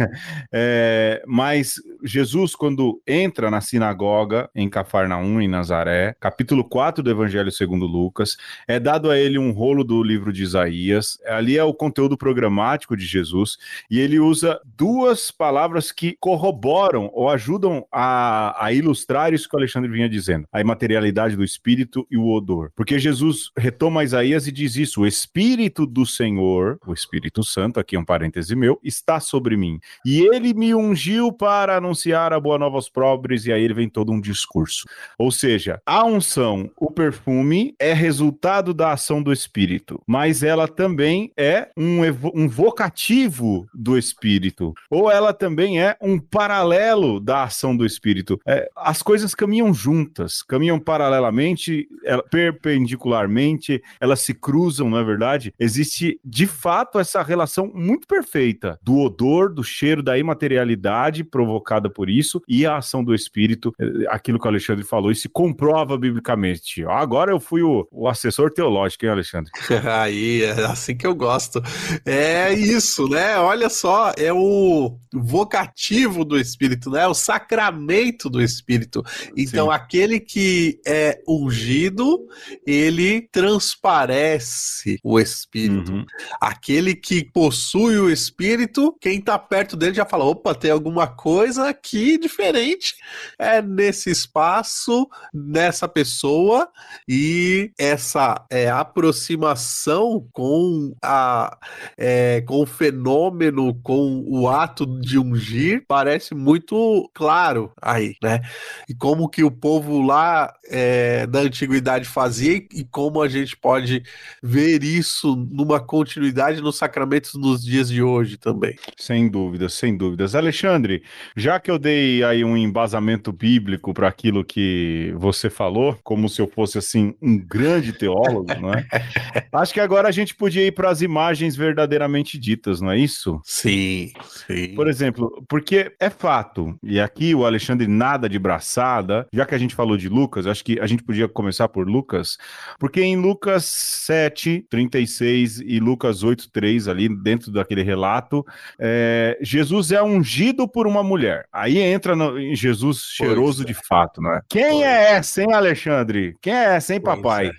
[0.54, 1.24] é?
[1.28, 7.86] Mas Jesus, quando entra na sinagoga em Cafarnaum, em Nazaré, capítulo 4 do Evangelho segundo
[7.86, 11.05] Lucas, é dado a ele um rolo do livro de Isaías.
[11.26, 13.58] Ali é o conteúdo programático de Jesus
[13.90, 19.60] e ele usa duas palavras que corroboram ou ajudam a, a ilustrar isso que o
[19.60, 22.72] Alexandre vinha dizendo: a imaterialidade do espírito e o odor.
[22.76, 27.96] Porque Jesus retoma Isaías e diz isso: o Espírito do Senhor, o Espírito Santo, aqui
[27.96, 29.80] é um parêntese meu, está sobre mim.
[30.06, 33.90] E ele me ungiu para anunciar a boa nova aos pobres, e aí ele vem
[33.90, 34.88] todo um discurso.
[35.18, 40.95] Ou seja, a unção, o perfume, é resultado da ação do Espírito, mas ela também
[41.38, 42.02] é um,
[42.34, 48.40] um vocativo do Espírito, ou ela também é um paralelo da ação do Espírito.
[48.46, 51.88] É, as coisas caminham juntas, caminham paralelamente,
[52.30, 55.54] perpendicularmente, elas se cruzam, não é verdade?
[55.60, 62.10] Existe, de fato, essa relação muito perfeita do odor, do cheiro, da imaterialidade provocada por
[62.10, 65.98] isso e a ação do Espírito, é, aquilo que o Alexandre falou, e se comprova
[65.98, 66.86] biblicamente.
[66.86, 69.52] Agora eu fui o, o assessor teológico, hein, Alexandre?
[69.86, 71.62] Aí, é assim que eu gosto.
[72.06, 73.38] É isso, né?
[73.38, 77.08] Olha só, é o vocativo do Espírito, né?
[77.08, 79.04] O sacramento do Espírito.
[79.36, 79.74] Então, Sim.
[79.74, 82.28] aquele que é ungido,
[82.66, 85.92] ele transparece o Espírito.
[85.92, 86.06] Uhum.
[86.40, 91.70] Aquele que possui o Espírito, quem tá perto dele já fala: opa, tem alguma coisa
[91.70, 92.96] aqui diferente
[93.40, 96.70] é, nesse espaço, nessa pessoa,
[97.08, 101.58] e essa é, aproximação com, a,
[101.98, 108.42] é, com o fenômeno, com o ato de ungir, parece muito claro aí, né?
[108.90, 114.04] E como que o povo lá é, da antiguidade fazia e como a gente pode
[114.42, 118.76] ver isso numa continuidade nos sacramentos nos dias de hoje também.
[118.98, 120.36] Sem dúvidas, sem dúvidas.
[120.36, 121.04] Alexandre,
[121.36, 126.42] já que eu dei aí um embasamento bíblico para aquilo que você falou, como se
[126.42, 128.86] eu fosse assim um grande teólogo, não é?
[129.52, 133.40] Acho que agora a gente podia para as imagens verdadeiramente ditas, não é isso?
[133.44, 134.12] Sim,
[134.48, 134.76] sim.
[134.76, 139.58] Por exemplo, porque é fato, e aqui o Alexandre nada de braçada, já que a
[139.58, 142.38] gente falou de Lucas, acho que a gente podia começar por Lucas,
[142.80, 148.46] porque em Lucas 7, 36 e Lucas 8, 3, ali dentro daquele relato,
[148.80, 151.46] é, Jesus é ungido por uma mulher.
[151.52, 153.66] Aí entra no, em Jesus cheiroso é.
[153.66, 154.42] de fato, não é?
[154.50, 154.84] Quem pois.
[154.84, 156.36] é essa, hein, Alexandre?
[156.42, 157.52] Quem é essa, hein, papai?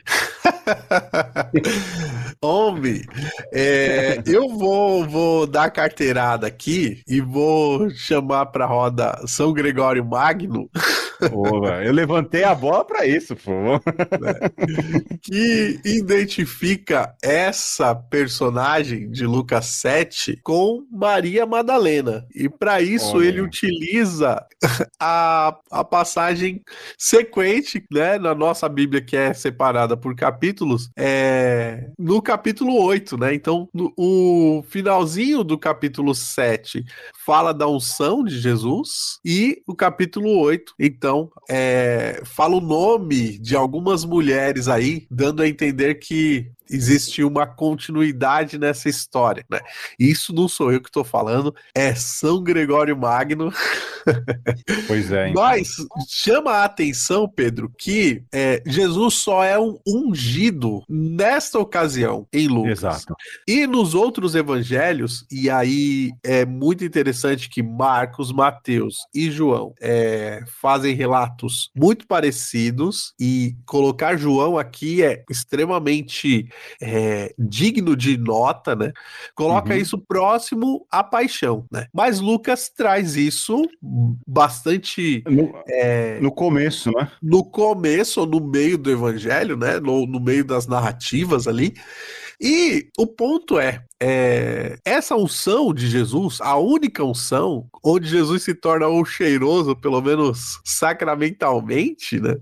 [2.42, 3.02] Homem,
[3.52, 10.68] é, eu vou, vou dar carteirada aqui e vou chamar para roda São Gregório Magno
[11.84, 13.80] eu levantei a bola para isso, pô.
[15.22, 22.26] que identifica essa personagem de Lucas 7 com Maria Madalena.
[22.34, 23.26] E para isso Olha.
[23.26, 24.44] ele utiliza
[25.00, 26.62] a, a passagem
[26.98, 30.14] sequente, né, na nossa Bíblia que é separada por
[30.56, 33.34] capítulos, é no capítulo 8, né?
[33.34, 36.84] Então, no, o finalzinho do capítulo 7
[37.24, 43.54] fala da unção de Jesus e o capítulo 8, então, é, fala o nome de
[43.54, 49.60] algumas mulheres aí, dando a entender que existe uma continuidade nessa história, né?
[49.98, 53.52] Isso não sou eu que estou falando, é São Gregório Magno.
[54.86, 55.30] Pois é.
[55.30, 55.42] Então.
[55.42, 55.68] Mas
[56.08, 62.78] chama a atenção, Pedro, que é, Jesus só é um ungido nesta ocasião em Lucas.
[62.78, 63.14] Exato.
[63.46, 70.44] E nos outros evangelhos, e aí é muito interessante que Marcos, Mateus e João é,
[70.60, 76.48] fazem relatos muito parecidos e colocar João aqui é extremamente
[76.80, 78.92] é, digno de nota, né?
[79.34, 79.80] Coloca uhum.
[79.80, 81.86] isso próximo à paixão, né?
[81.92, 83.62] Mas Lucas traz isso
[84.26, 87.10] bastante no, é, no começo, né?
[87.22, 89.78] No começo ou no meio do evangelho, né?
[89.80, 91.74] No, no meio das narrativas ali.
[92.40, 98.54] E o ponto é, é, essa unção de Jesus, a única unção onde Jesus se
[98.54, 102.36] torna o cheiroso, pelo menos sacramentalmente, né?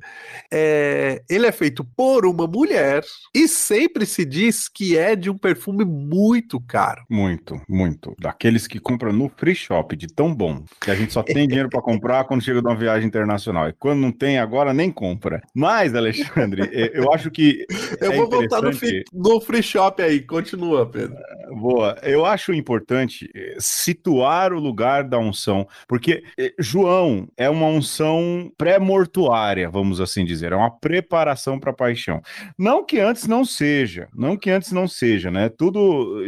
[0.52, 5.38] É, ele é feito por uma mulher e sempre se diz que é de um
[5.38, 7.04] perfume muito caro.
[7.08, 8.14] Muito, muito.
[8.18, 11.68] Daqueles que compram no free shop, de tão bom, que a gente só tem dinheiro
[11.68, 13.68] para comprar quando chega de uma viagem internacional.
[13.68, 15.40] E quando não tem, agora nem compra.
[15.54, 17.64] Mas, Alexandre, eu acho que.
[18.00, 18.70] Eu é vou voltar no
[19.12, 21.16] no free shop aí, continua, Pedro.
[21.50, 21.96] Boa.
[22.02, 28.50] Eu acho importante eh, situar o lugar da unção, porque eh, João é uma unção
[28.56, 32.20] pré-mortuária, vamos assim dizer, é uma preparação para a paixão.
[32.58, 35.48] Não que antes não seja, não que antes não seja, né?
[35.48, 36.26] Tudo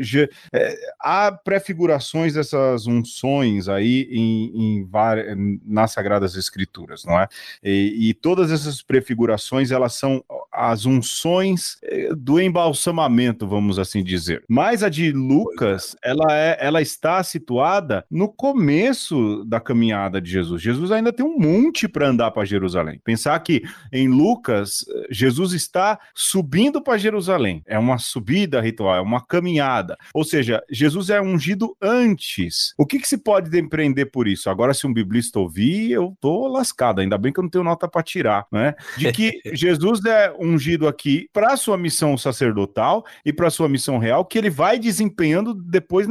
[0.52, 7.26] é, há prefigurações dessas unções aí em, em nas sagradas escrituras, não é?
[7.62, 11.78] E, e todas essas prefigurações elas são as unções
[12.16, 14.44] do embalsamamento, vamos assim dizer.
[14.48, 20.62] Mas a de Lucas, ela, é, ela está situada no começo da caminhada de Jesus.
[20.62, 23.00] Jesus ainda tem um monte para andar para Jerusalém.
[23.04, 27.62] Pensar que em Lucas, Jesus está subindo para Jerusalém.
[27.66, 29.96] É uma subida ritual, é uma caminhada.
[30.12, 32.74] Ou seja, Jesus é ungido antes.
[32.78, 34.50] O que, que se pode depreender por isso?
[34.50, 37.00] Agora, se um biblista ouvir, eu tô lascado.
[37.00, 38.74] Ainda bem que eu não tenho nota para tirar, né?
[38.96, 44.24] De que Jesus é ungido aqui para sua missão sacerdotal e para sua missão real,
[44.24, 46.08] que ele vai desempenhando depois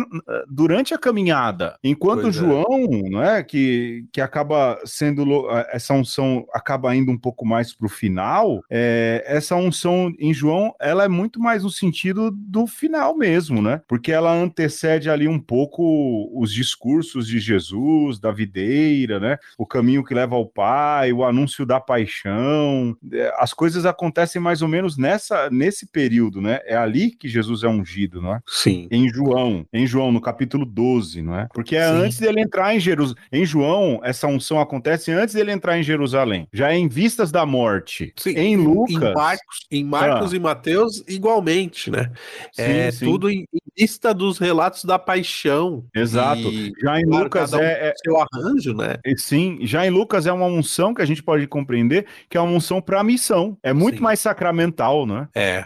[0.47, 1.77] durante a caminhada.
[1.83, 2.39] Enquanto pois é.
[2.39, 3.09] João, é.
[3.09, 5.25] não é, que, que acaba sendo
[5.71, 10.73] essa unção acaba indo um pouco mais para o final, é, essa unção em João,
[10.79, 13.81] ela é muito mais no sentido do final mesmo, né?
[13.87, 19.37] Porque ela antecede ali um pouco os discursos de Jesus, da videira, né?
[19.57, 22.95] O caminho que leva ao Pai, o anúncio da paixão.
[23.11, 26.59] É, as coisas acontecem mais ou menos nessa nesse período, né?
[26.65, 28.39] É ali que Jesus é ungido, não é?
[28.47, 28.87] Sim.
[28.91, 31.47] Em João, em João, no capítulo 12, não é?
[31.53, 31.93] Porque é Sim.
[31.95, 33.23] antes dele entrar em Jerusalém.
[33.31, 36.47] Em João, essa unção acontece antes dele entrar em Jerusalém.
[36.51, 38.13] Já é em vistas da morte.
[38.15, 38.31] Sim.
[38.31, 38.95] Em Lucas.
[38.95, 40.35] Em Marcos, em Marcos ah.
[40.35, 42.11] e Mateus, igualmente, né?
[42.51, 43.05] Sim, é sim.
[43.05, 43.45] tudo em,
[43.77, 45.85] vista dos relatos da paixão.
[45.93, 46.39] Exato.
[46.39, 47.93] E, já em claro, Lucas um é, é.
[48.03, 48.95] Seu arranjo, né?
[49.17, 52.51] Sim, já em Lucas é uma unção que a gente pode compreender que é uma
[52.51, 53.57] unção para a missão.
[53.61, 54.03] É muito sim.
[54.03, 55.27] mais sacramental, né?
[55.35, 55.65] É.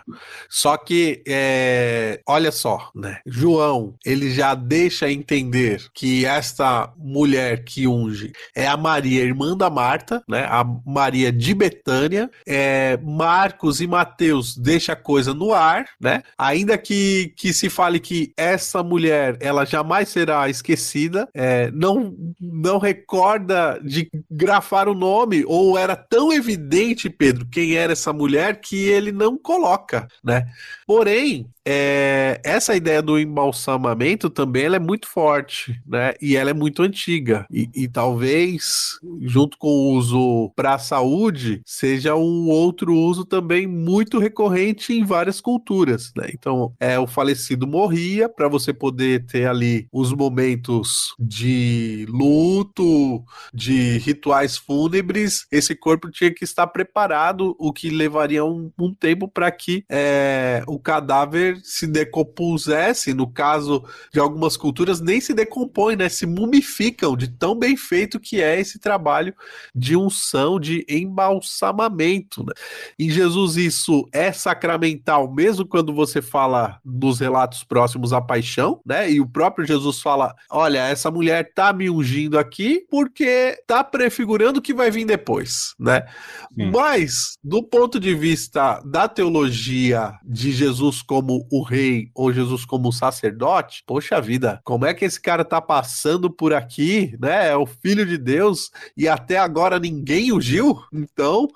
[0.49, 1.38] Só que, é...
[2.27, 3.19] olha só, né?
[3.25, 9.69] João, ele já deixa entender que esta mulher que unge é a Maria, irmã da
[9.69, 10.45] Marta, né?
[10.49, 12.29] A Maria de Betânia.
[12.47, 12.97] É...
[13.03, 16.21] Marcos e Mateus deixa a coisa no ar, né?
[16.37, 21.71] Ainda que, que se fale que essa mulher, ela jamais será esquecida, é...
[21.71, 28.13] não, não recorda de grafar o nome, ou era tão evidente, Pedro, quem era essa
[28.13, 30.45] mulher, que ele não coloca, né?
[30.85, 36.15] Porém, playing é, essa ideia do embalsamamento também ela é muito forte, né?
[36.19, 37.45] E ela é muito antiga.
[37.51, 43.67] E, e talvez, junto com o uso para a saúde, seja um outro uso também
[43.67, 46.29] muito recorrente em várias culturas, né?
[46.33, 53.99] Então, é, o falecido morria para você poder ter ali os momentos de luto, de
[53.99, 55.45] rituais fúnebres.
[55.51, 60.63] Esse corpo tinha que estar preparado, o que levaria um, um tempo para que é,
[60.65, 63.83] o cadáver se decompusesse, no caso
[64.13, 66.09] de algumas culturas, nem se decompõe, né?
[66.09, 69.33] Se mumificam de tão bem feito que é esse trabalho
[69.73, 72.43] de unção, de embalsamamento.
[72.43, 72.53] Né?
[72.97, 79.11] Em Jesus, isso é sacramental, mesmo quando você fala nos relatos próximos à paixão, né?
[79.11, 84.59] E o próprio Jesus fala: olha, essa mulher tá me ungindo aqui porque tá prefigurando
[84.59, 86.05] o que vai vir depois, né?
[86.53, 86.71] Sim.
[86.71, 92.91] Mas, do ponto de vista da teologia de Jesus como o rei ou Jesus como
[92.91, 97.49] sacerdote, poxa vida, como é que esse cara tá passando por aqui, né?
[97.49, 100.79] É o filho de Deus e até agora ninguém ungiu?
[100.93, 101.47] Então,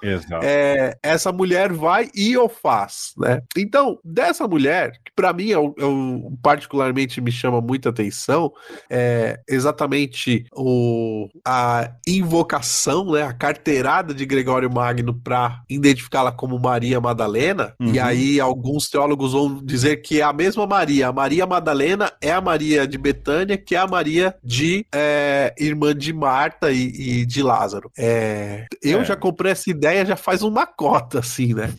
[0.41, 3.41] é, essa mulher vai e o faz, né?
[3.57, 8.51] Então, dessa mulher, que para mim é o, é o, particularmente me chama muita atenção,
[8.89, 13.23] é exatamente o, a invocação, né?
[13.23, 17.93] A carteirada de Gregório Magno para identificá-la como Maria Madalena, uhum.
[17.93, 21.07] e aí alguns teólogos vão dizer que é a mesma Maria.
[21.07, 25.95] A Maria Madalena é a Maria de Betânia, que é a Maria de é, irmã
[25.95, 27.91] de Marta e, e de Lázaro.
[27.97, 29.05] É, eu é.
[29.05, 31.74] já comprei essa ideia já faz uma cota, assim, né?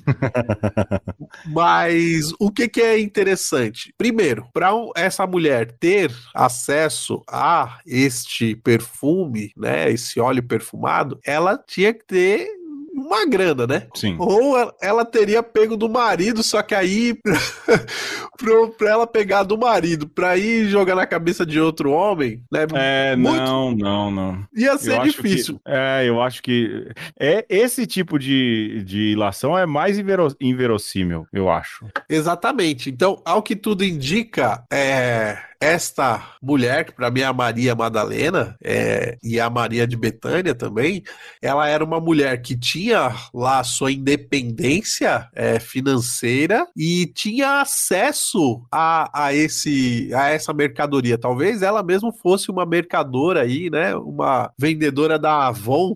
[1.46, 3.94] Mas o que, que é interessante?
[3.96, 11.94] Primeiro, para essa mulher ter acesso a este perfume, né, esse óleo perfumado, ela tinha
[11.94, 12.48] que ter
[12.94, 13.86] uma grana, né?
[13.94, 14.16] Sim.
[14.18, 17.18] Ou ela teria pego do marido, só que aí,
[18.78, 22.66] pra ela pegar do marido, pra ir jogar na cabeça de outro homem, né?
[22.74, 23.36] É, muito...
[23.36, 24.46] não, não, não.
[24.54, 25.56] Ia ser eu difícil.
[25.56, 26.88] Que, é, eu acho que
[27.18, 31.86] é, esse tipo de, de ilação é mais invero, inverossímil, eu acho.
[32.08, 32.90] Exatamente.
[32.90, 38.56] Então, ao que tudo indica, é esta mulher, que para mim é a Maria Madalena,
[38.62, 41.02] é, e a Maria de Betânia também,
[41.40, 49.26] ela era uma mulher que tinha lá sua independência é, financeira e tinha acesso a,
[49.26, 51.18] a, esse, a essa mercadoria.
[51.18, 53.94] Talvez ela mesmo fosse uma mercadora aí, né?
[53.94, 55.94] Uma vendedora da Avon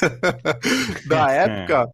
[1.06, 1.88] da época,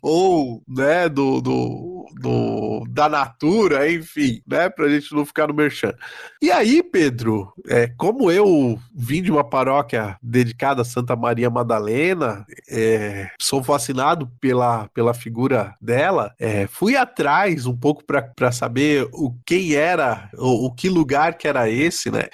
[0.00, 4.68] ou né, do, do, do, da Natura, enfim, né?
[4.68, 5.92] Pra gente não ficar no merchan.
[6.40, 11.50] E aí, aí, Pedro, é, como eu vim de uma paróquia dedicada a Santa Maria
[11.50, 19.08] Madalena, é, sou fascinado pela, pela figura dela, é, fui atrás um pouco para saber
[19.12, 22.28] o quem era, o, o que lugar que era esse, né?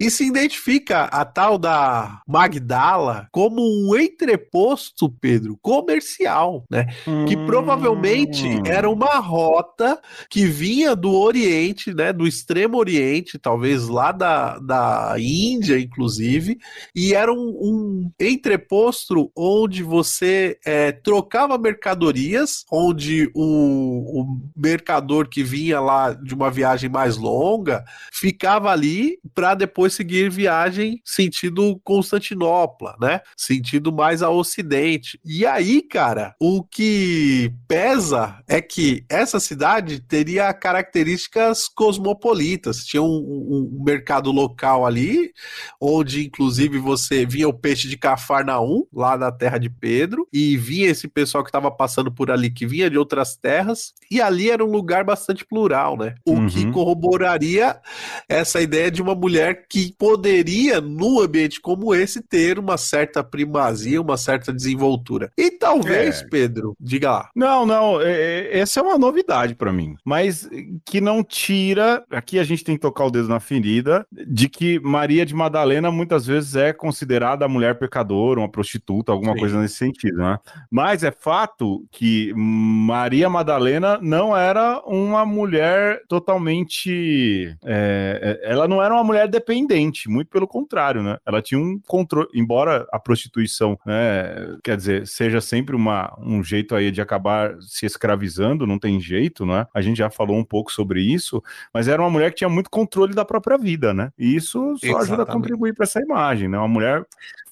[0.00, 6.86] E se identifica a tal da Magdala como um entreposto, Pedro, comercial, né?
[7.06, 7.24] Hum.
[7.26, 12.12] Que provavelmente era uma rota que vinha do Oriente, né?
[12.12, 16.58] Do Extremo Oriente, talvez lá da, da Índia, inclusive,
[16.96, 25.42] e era um, um entreposto onde você é, trocava mercadorias, onde o, o mercador que
[25.42, 32.96] vinha lá de uma viagem mais longa ficava ali para depois seguir viagem sentido Constantinopla,
[32.98, 33.20] né?
[33.36, 35.20] Sentido mais a ocidente.
[35.22, 42.84] E aí, cara, o que pesa é que essa cidade teria características cosmopolitas.
[42.84, 45.32] Tinha um, um, um mercado local ali,
[45.80, 50.90] onde inclusive você via o peixe de Cafarnaum, lá na terra de Pedro, e via
[50.90, 54.64] esse pessoal que estava passando por ali, que vinha de outras terras, e ali era
[54.64, 56.14] um lugar bastante plural, né?
[56.26, 56.46] O uhum.
[56.46, 57.76] que corroboraria
[58.28, 64.00] essa ideia de uma mulher que poderia, num ambiente como esse, ter uma certa primazia,
[64.00, 65.30] uma certa desenvoltura.
[65.36, 66.28] E talvez, é.
[66.28, 67.30] Pedro, diga lá.
[67.34, 70.48] Não, não, é, é essa é uma novidade para mim, mas
[70.84, 74.78] que não tira, aqui a gente tem que tocar o dedo na ferida, de que
[74.80, 79.38] Maria de Madalena muitas vezes é considerada a mulher pecadora, uma prostituta, alguma Sim.
[79.38, 80.38] coisa nesse sentido, né?
[80.70, 87.56] Mas é fato que Maria Madalena não era uma mulher totalmente.
[87.64, 91.18] É, é ela não era uma mulher dependente muito pelo contrário, né?
[91.26, 96.74] Ela tinha um controle, embora a prostituição, né, quer dizer, seja sempre uma, um jeito
[96.74, 99.66] aí de acabar se escravizando, não tem jeito, né?
[99.74, 102.70] A gente já falou um pouco sobre isso, mas era uma mulher que tinha muito
[102.70, 104.10] controle da própria vida, né?
[104.18, 105.02] E isso só Exatamente.
[105.02, 106.58] ajuda a contribuir para essa imagem, né?
[106.58, 107.06] Uma mulher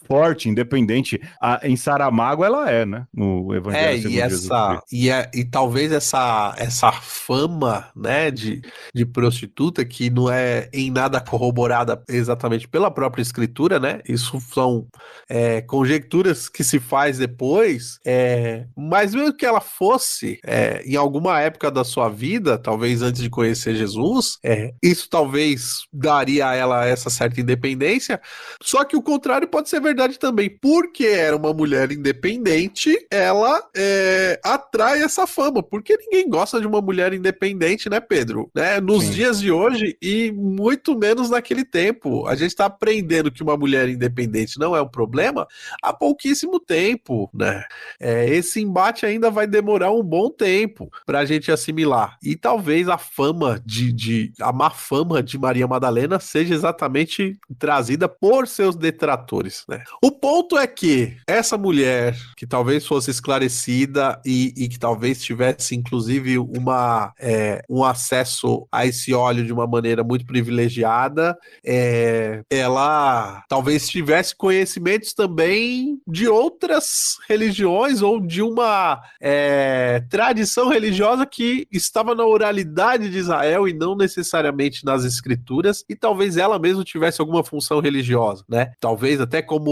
[0.06, 1.20] forte, independente.
[1.40, 3.06] A, em Saramago ela é, né?
[3.12, 8.62] No Evangelho é, e essa e, é, e talvez essa essa fama, né, de,
[8.94, 14.00] de prostituta que não é em nada corroborada exatamente pela própria escritura, né?
[14.08, 14.86] Isso são
[15.28, 17.98] é, conjecturas que se faz depois.
[18.04, 23.22] É, mas mesmo que ela fosse é, em alguma época da sua vida, talvez antes
[23.22, 28.20] de conhecer Jesus, é, isso talvez talvez daria a ela essa certa independência.
[28.62, 30.50] Só que o contrário pode ser verdade também.
[30.50, 35.62] Porque era uma mulher independente, ela é, atrai essa fama.
[35.62, 38.50] Porque ninguém gosta de uma mulher independente, né, Pedro?
[38.54, 38.80] Né?
[38.80, 39.10] Nos Sim.
[39.10, 42.26] dias de hoje e muito menos naquele tempo.
[42.26, 45.46] A gente está aprendendo que uma mulher independente não é um problema
[45.82, 47.64] há pouquíssimo tempo, né?
[48.00, 52.18] É, esse embate ainda vai demorar um bom tempo para a gente assimilar.
[52.22, 58.08] E talvez a fama de, de a má fama de Maria Madalena seja exatamente trazida
[58.08, 59.64] por seus detratores.
[59.68, 59.81] Né?
[60.02, 65.74] O ponto é que essa mulher, que talvez fosse esclarecida e, e que talvez tivesse,
[65.74, 73.42] inclusive, uma, é, um acesso a esse óleo de uma maneira muito privilegiada, é, ela
[73.48, 82.14] talvez tivesse conhecimentos também de outras religiões ou de uma é, tradição religiosa que estava
[82.14, 87.44] na oralidade de Israel e não necessariamente nas escrituras, e talvez ela mesma tivesse alguma
[87.44, 88.72] função religiosa, né?
[88.80, 89.70] Talvez até como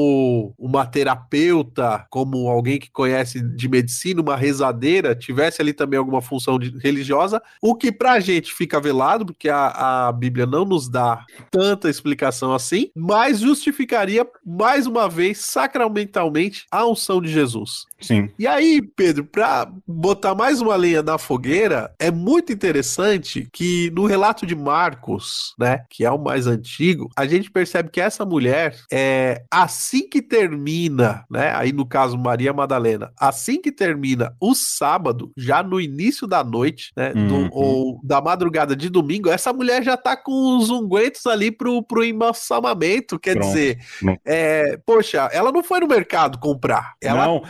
[0.59, 6.59] uma terapeuta, como alguém que conhece de medicina, uma rezadeira, tivesse ali também alguma função
[6.59, 11.25] de, religiosa, o que pra gente fica velado, porque a, a Bíblia não nos dá
[11.51, 17.87] tanta explicação assim, mas justificaria mais uma vez sacramentalmente a unção de Jesus.
[18.01, 18.31] Sim.
[18.39, 24.07] E aí, Pedro, para botar mais uma lenha na fogueira, é muito interessante que no
[24.07, 28.77] relato de Marcos, né, que é o mais antigo, a gente percebe que essa mulher
[28.91, 35.33] é assim que termina, né, aí no caso Maria Madalena, assim que termina o sábado,
[35.37, 37.27] já no início da noite, né, uhum.
[37.27, 41.83] do, ou da madrugada de domingo, essa mulher já tá com os ungüentos ali pro,
[41.83, 43.49] pro embalsamamento, quer Pronto.
[43.49, 43.79] dizer,
[44.25, 46.95] é, poxa, ela não foi no mercado comprar,
[47.27, 47.43] não,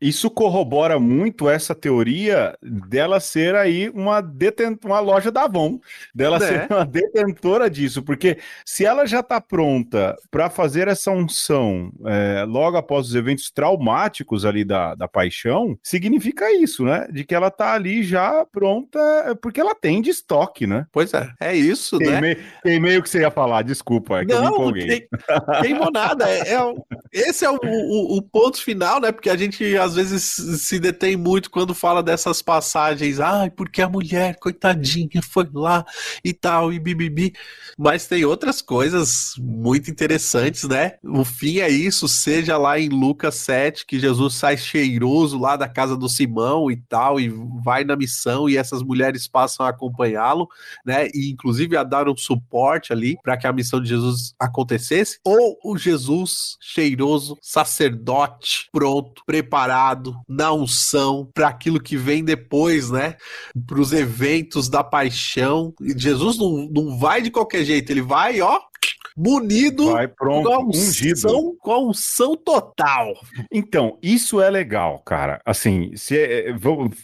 [0.00, 4.84] isso corrobora muito essa teoria dela ser aí uma, detent...
[4.84, 5.78] uma loja da Avon,
[6.12, 6.40] dela é.
[6.40, 12.44] ser uma detentora disso, porque se ela já está pronta para fazer essa unção é,
[12.46, 17.06] logo após os eventos traumáticos ali da, da paixão, significa isso, né?
[17.10, 18.98] De que ela está ali já pronta,
[19.40, 20.86] porque ela tem de estoque, né?
[20.92, 22.44] Pois é, é isso, queimei, né?
[22.62, 25.08] Queimei o que você ia falar, desculpa, é que Não, eu me empolguei.
[25.60, 26.74] Queimou nada, é, é,
[27.12, 29.12] esse é o, o, o ponto final, né?
[29.12, 30.22] Porque a gente às vezes
[30.62, 33.20] se detém muito quando fala dessas passagens.
[33.20, 35.84] Ai, porque a mulher, coitadinha, foi lá
[36.24, 37.32] e tal, e bibibi.
[37.78, 40.94] Mas tem outras coisas muito interessantes, né?
[41.02, 45.68] O fim é isso, seja lá em Lucas 7, que Jesus sai cheiroso lá da
[45.68, 47.28] casa do Simão e tal, e
[47.62, 50.48] vai na missão, e essas mulheres passam a acompanhá-lo,
[50.84, 51.08] né?
[51.14, 55.18] E inclusive a dar um suporte ali para que a missão de Jesus acontecesse.
[55.24, 63.16] Ou o Jesus cheiroso, sacerdote, pronto, preparado na unção para aquilo que vem depois, né?
[63.66, 65.74] Para os eventos da paixão.
[65.96, 68.60] Jesus não, não vai de qualquer jeito, ele vai, ó,
[69.16, 73.14] munido Vai pronto, com a unção, com total.
[73.50, 75.40] Então, isso é legal, cara.
[75.44, 76.96] Assim, se é, vamos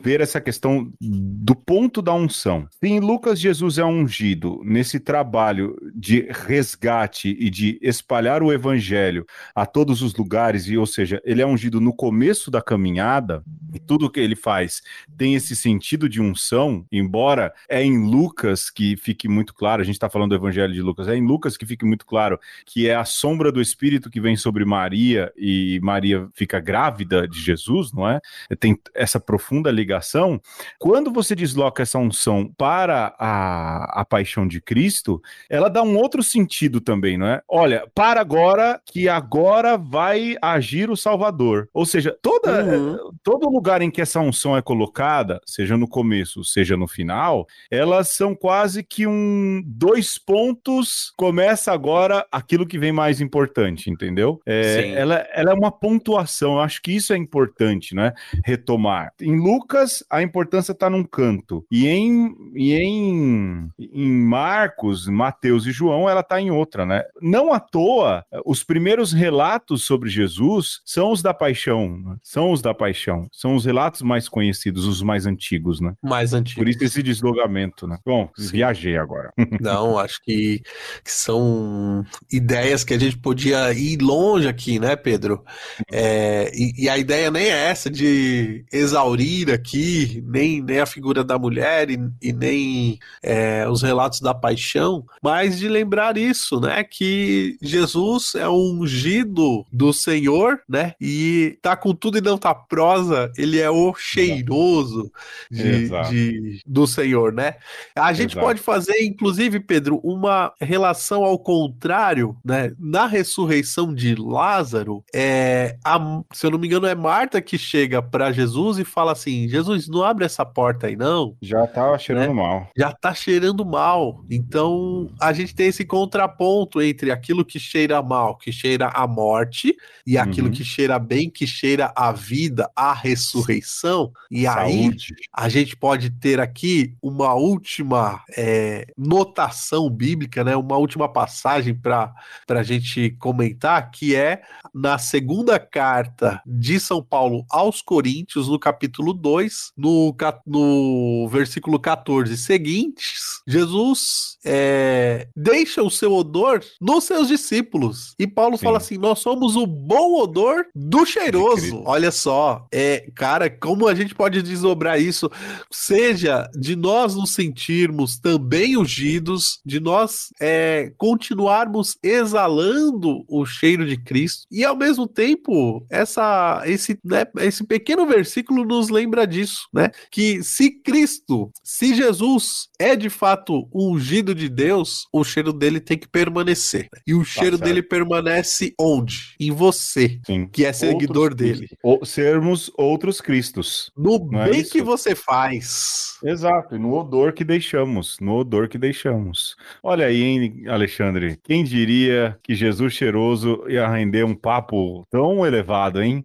[0.00, 2.68] ver essa questão do ponto da unção.
[2.70, 9.26] Se em Lucas Jesus é ungido nesse trabalho de resgate e de espalhar o evangelho
[9.54, 13.42] a todos os lugares, e ou seja, ele é ungido no começo da caminhada,
[13.74, 14.82] e tudo que ele faz
[15.16, 19.96] tem esse sentido de unção, embora é em Lucas que fique muito claro, a gente
[19.96, 22.94] está falando do evangelho de Lucas, é em Lucas que fique muito claro que é
[22.94, 28.08] a sombra do Espírito que vem sobre Maria e Maria fica grávida de Jesus, não
[28.08, 28.20] é?
[28.58, 30.40] Tem essa profunda ligação.
[30.78, 36.22] Quando você desloca essa unção para a, a paixão de Cristo, ela dá um outro
[36.22, 37.42] sentido também, não é?
[37.48, 41.68] Olha, para agora que agora vai agir o Salvador.
[41.72, 43.10] Ou seja, toda, uhum.
[43.22, 48.08] todo lugar em que essa unção é colocada, seja no começo, seja no final, elas
[48.08, 54.40] são quase que um dois pontos começa agora aquilo que vem mais importante, entendeu?
[54.46, 58.12] É, ela, ela é uma pontuação, eu acho que isso é importante, né?
[58.44, 59.12] Retomar.
[59.20, 65.72] Em Lucas, a importância está num canto, e em, e em, em Marcos, Mateus e
[65.72, 67.02] João, ela está em outra, né?
[67.20, 72.16] Não à toa, os primeiros relatos sobre Jesus são os da paixão, né?
[72.22, 75.94] são os da paixão, são os relatos mais conhecidos, os mais antigos, né?
[76.02, 76.62] Mais antigos.
[76.62, 77.98] Por isso esse deslogamento, né?
[78.04, 78.48] Bom, Sim.
[78.52, 79.32] viajei agora.
[79.60, 80.62] Não, acho que,
[81.04, 85.44] que são ideias que a gente podia ir longe aqui, né, Pedro?
[85.90, 91.22] É, e, e, a ideia nem é essa de exaurir aqui, nem, nem a figura
[91.22, 96.84] da mulher e, e nem é, os relatos da paixão, mas de lembrar isso, né?
[96.84, 100.94] Que Jesus é um ungido do Senhor, né?
[101.00, 105.10] E tá com tudo e não tá prosa ele é o cheiroso
[105.50, 107.56] de, de- do Senhor, né?
[107.94, 108.46] A gente Exato.
[108.46, 110.85] pode fazer, inclusive, Pedro, uma relação
[111.24, 112.72] ao contrário, né?
[112.78, 118.00] Na ressurreição de Lázaro, é, a- se eu não me engano, é Marta que chega
[118.02, 121.36] para Jesus e fala assim: Jesus, não abre essa porta aí, não.
[121.42, 122.34] Já tava cheirando Né?
[122.34, 122.68] mal.
[122.76, 124.24] Já tá cheirando mal.
[124.30, 129.76] Então a gente tem esse contraponto entre aquilo que cheira mal, que cheira a morte,
[130.06, 130.52] e aquilo Uhum.
[130.52, 134.12] que cheira bem, que cheira a vida, a ressurreição.
[134.30, 135.14] E aí Saúde.
[135.32, 140.56] a gente pode ter aqui uma última é, notação bíblica, né?
[140.56, 142.14] Uma última passagem para
[142.48, 144.42] a gente comentar, que é
[144.74, 150.14] na segunda carta de São Paulo aos Coríntios, no capítulo 2, no,
[150.46, 158.14] no versículo 14 seguintes, Jesus é, deixa o seu odor nos seus discípulos.
[158.18, 158.64] E Paulo Sim.
[158.64, 161.82] fala assim: nós somos o bom odor do cheiroso.
[161.84, 165.30] Olha só, é, cara, como a gente pode desdobrar isso?
[165.70, 170.65] Seja de nós nos sentirmos também ungidos, de nós é,
[170.96, 178.06] continuarmos exalando o cheiro de Cristo, e ao mesmo tempo, essa, esse, né, esse pequeno
[178.06, 179.90] versículo nos lembra disso, né?
[180.10, 185.98] Que se Cristo, se Jesus é de fato ungido de Deus, o cheiro dele tem
[185.98, 186.88] que permanecer.
[187.06, 187.64] E o cheiro certo.
[187.64, 189.34] dele permanece onde?
[189.40, 190.48] Em você, Sim.
[190.48, 191.68] que é seguidor Outros dele.
[191.82, 193.90] Ou sermos outros Cristos.
[193.96, 194.72] No é bem isso?
[194.72, 196.18] que você faz.
[196.22, 199.56] Exato, e no odor que deixamos, no odor que deixamos.
[199.82, 200.22] Olha aí,
[200.62, 206.24] hein, Alexandre, quem diria que Jesus cheiroso ia render um papo tão elevado, hein?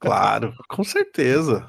[0.00, 1.66] Claro, com certeza.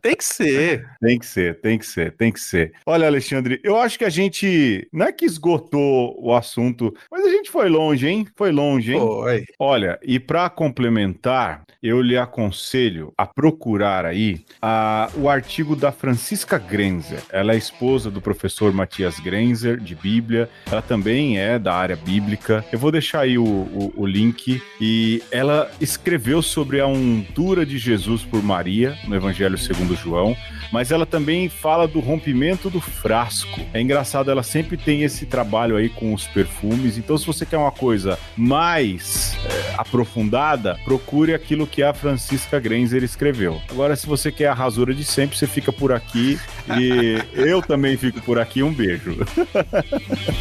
[0.00, 0.86] Tem que ser.
[1.00, 2.72] Tem que ser, tem que ser, tem que ser.
[2.86, 7.28] Olha, Alexandre, eu acho que a gente não é que esgotou o assunto, mas a
[7.30, 8.26] gente foi longe, hein?
[8.36, 9.00] Foi longe, hein?
[9.00, 9.44] Foi.
[9.58, 16.58] Olha, e para complementar, eu lhe aconselho a procurar aí a- o artigo da Francisca
[16.58, 17.22] Grenzer.
[17.30, 20.48] Ela é esposa do professor Matias Grenzer, de Bíblia.
[20.70, 22.64] Ela também é da área bíblica.
[22.72, 24.60] Eu vou deixar aí o, o- o link.
[24.80, 30.36] E ela escreveu sobre a untura de Jesus por Maria, no Evangelho segundo João.
[30.72, 33.60] Mas ela também fala do rompimento do frasco.
[33.74, 36.96] É engraçado, ela sempre tem esse trabalho aí com os perfumes.
[36.96, 43.04] Então, se você quer uma coisa mais é, aprofundada, procure aquilo que a Francisca Grenzer
[43.04, 43.60] escreveu.
[43.70, 46.40] Agora, se você quer a rasura de sempre, você fica por aqui.
[46.78, 48.62] E eu também fico por aqui.
[48.62, 49.18] Um beijo.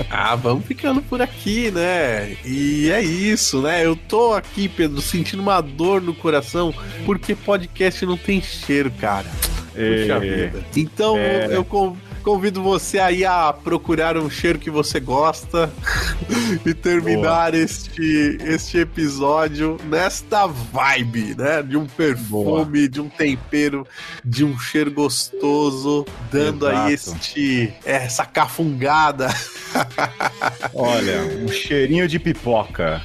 [0.09, 2.37] Ah, vamos ficando por aqui, né?
[2.45, 3.85] E é isso, né?
[3.85, 6.73] Eu tô aqui, Pedro, sentindo uma dor no coração
[7.05, 9.25] porque podcast não tem cheiro, cara.
[9.73, 10.65] Puxa É, vida.
[10.75, 11.47] Então É.
[11.55, 15.71] eu con- convido você aí a procurar um cheiro que você gosta
[16.65, 21.63] e terminar este, este episódio nesta vibe, né?
[21.63, 23.87] De um perfume, de um tempero,
[24.23, 27.17] de um cheiro gostoso, dando aí Exato.
[27.17, 29.29] este essa cafungada.
[30.73, 33.01] Olha, um cheirinho de pipoca.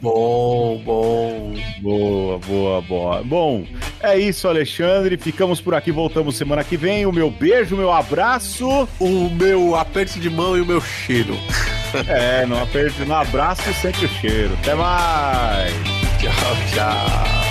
[0.00, 1.54] Bom, bom.
[1.80, 3.22] Boa, boa, boa.
[3.22, 3.64] Bom,
[4.00, 5.16] é isso, Alexandre.
[5.16, 7.06] Ficamos por aqui, voltamos semana que vem.
[7.06, 8.88] O meu beijo, meu abraço.
[8.98, 11.36] O meu aperto de mão e o meu cheiro.
[12.06, 14.56] É, não aperte, no abraço sempre o cheiro.
[14.62, 15.74] Até mais.
[16.20, 17.49] Tchau, tchau.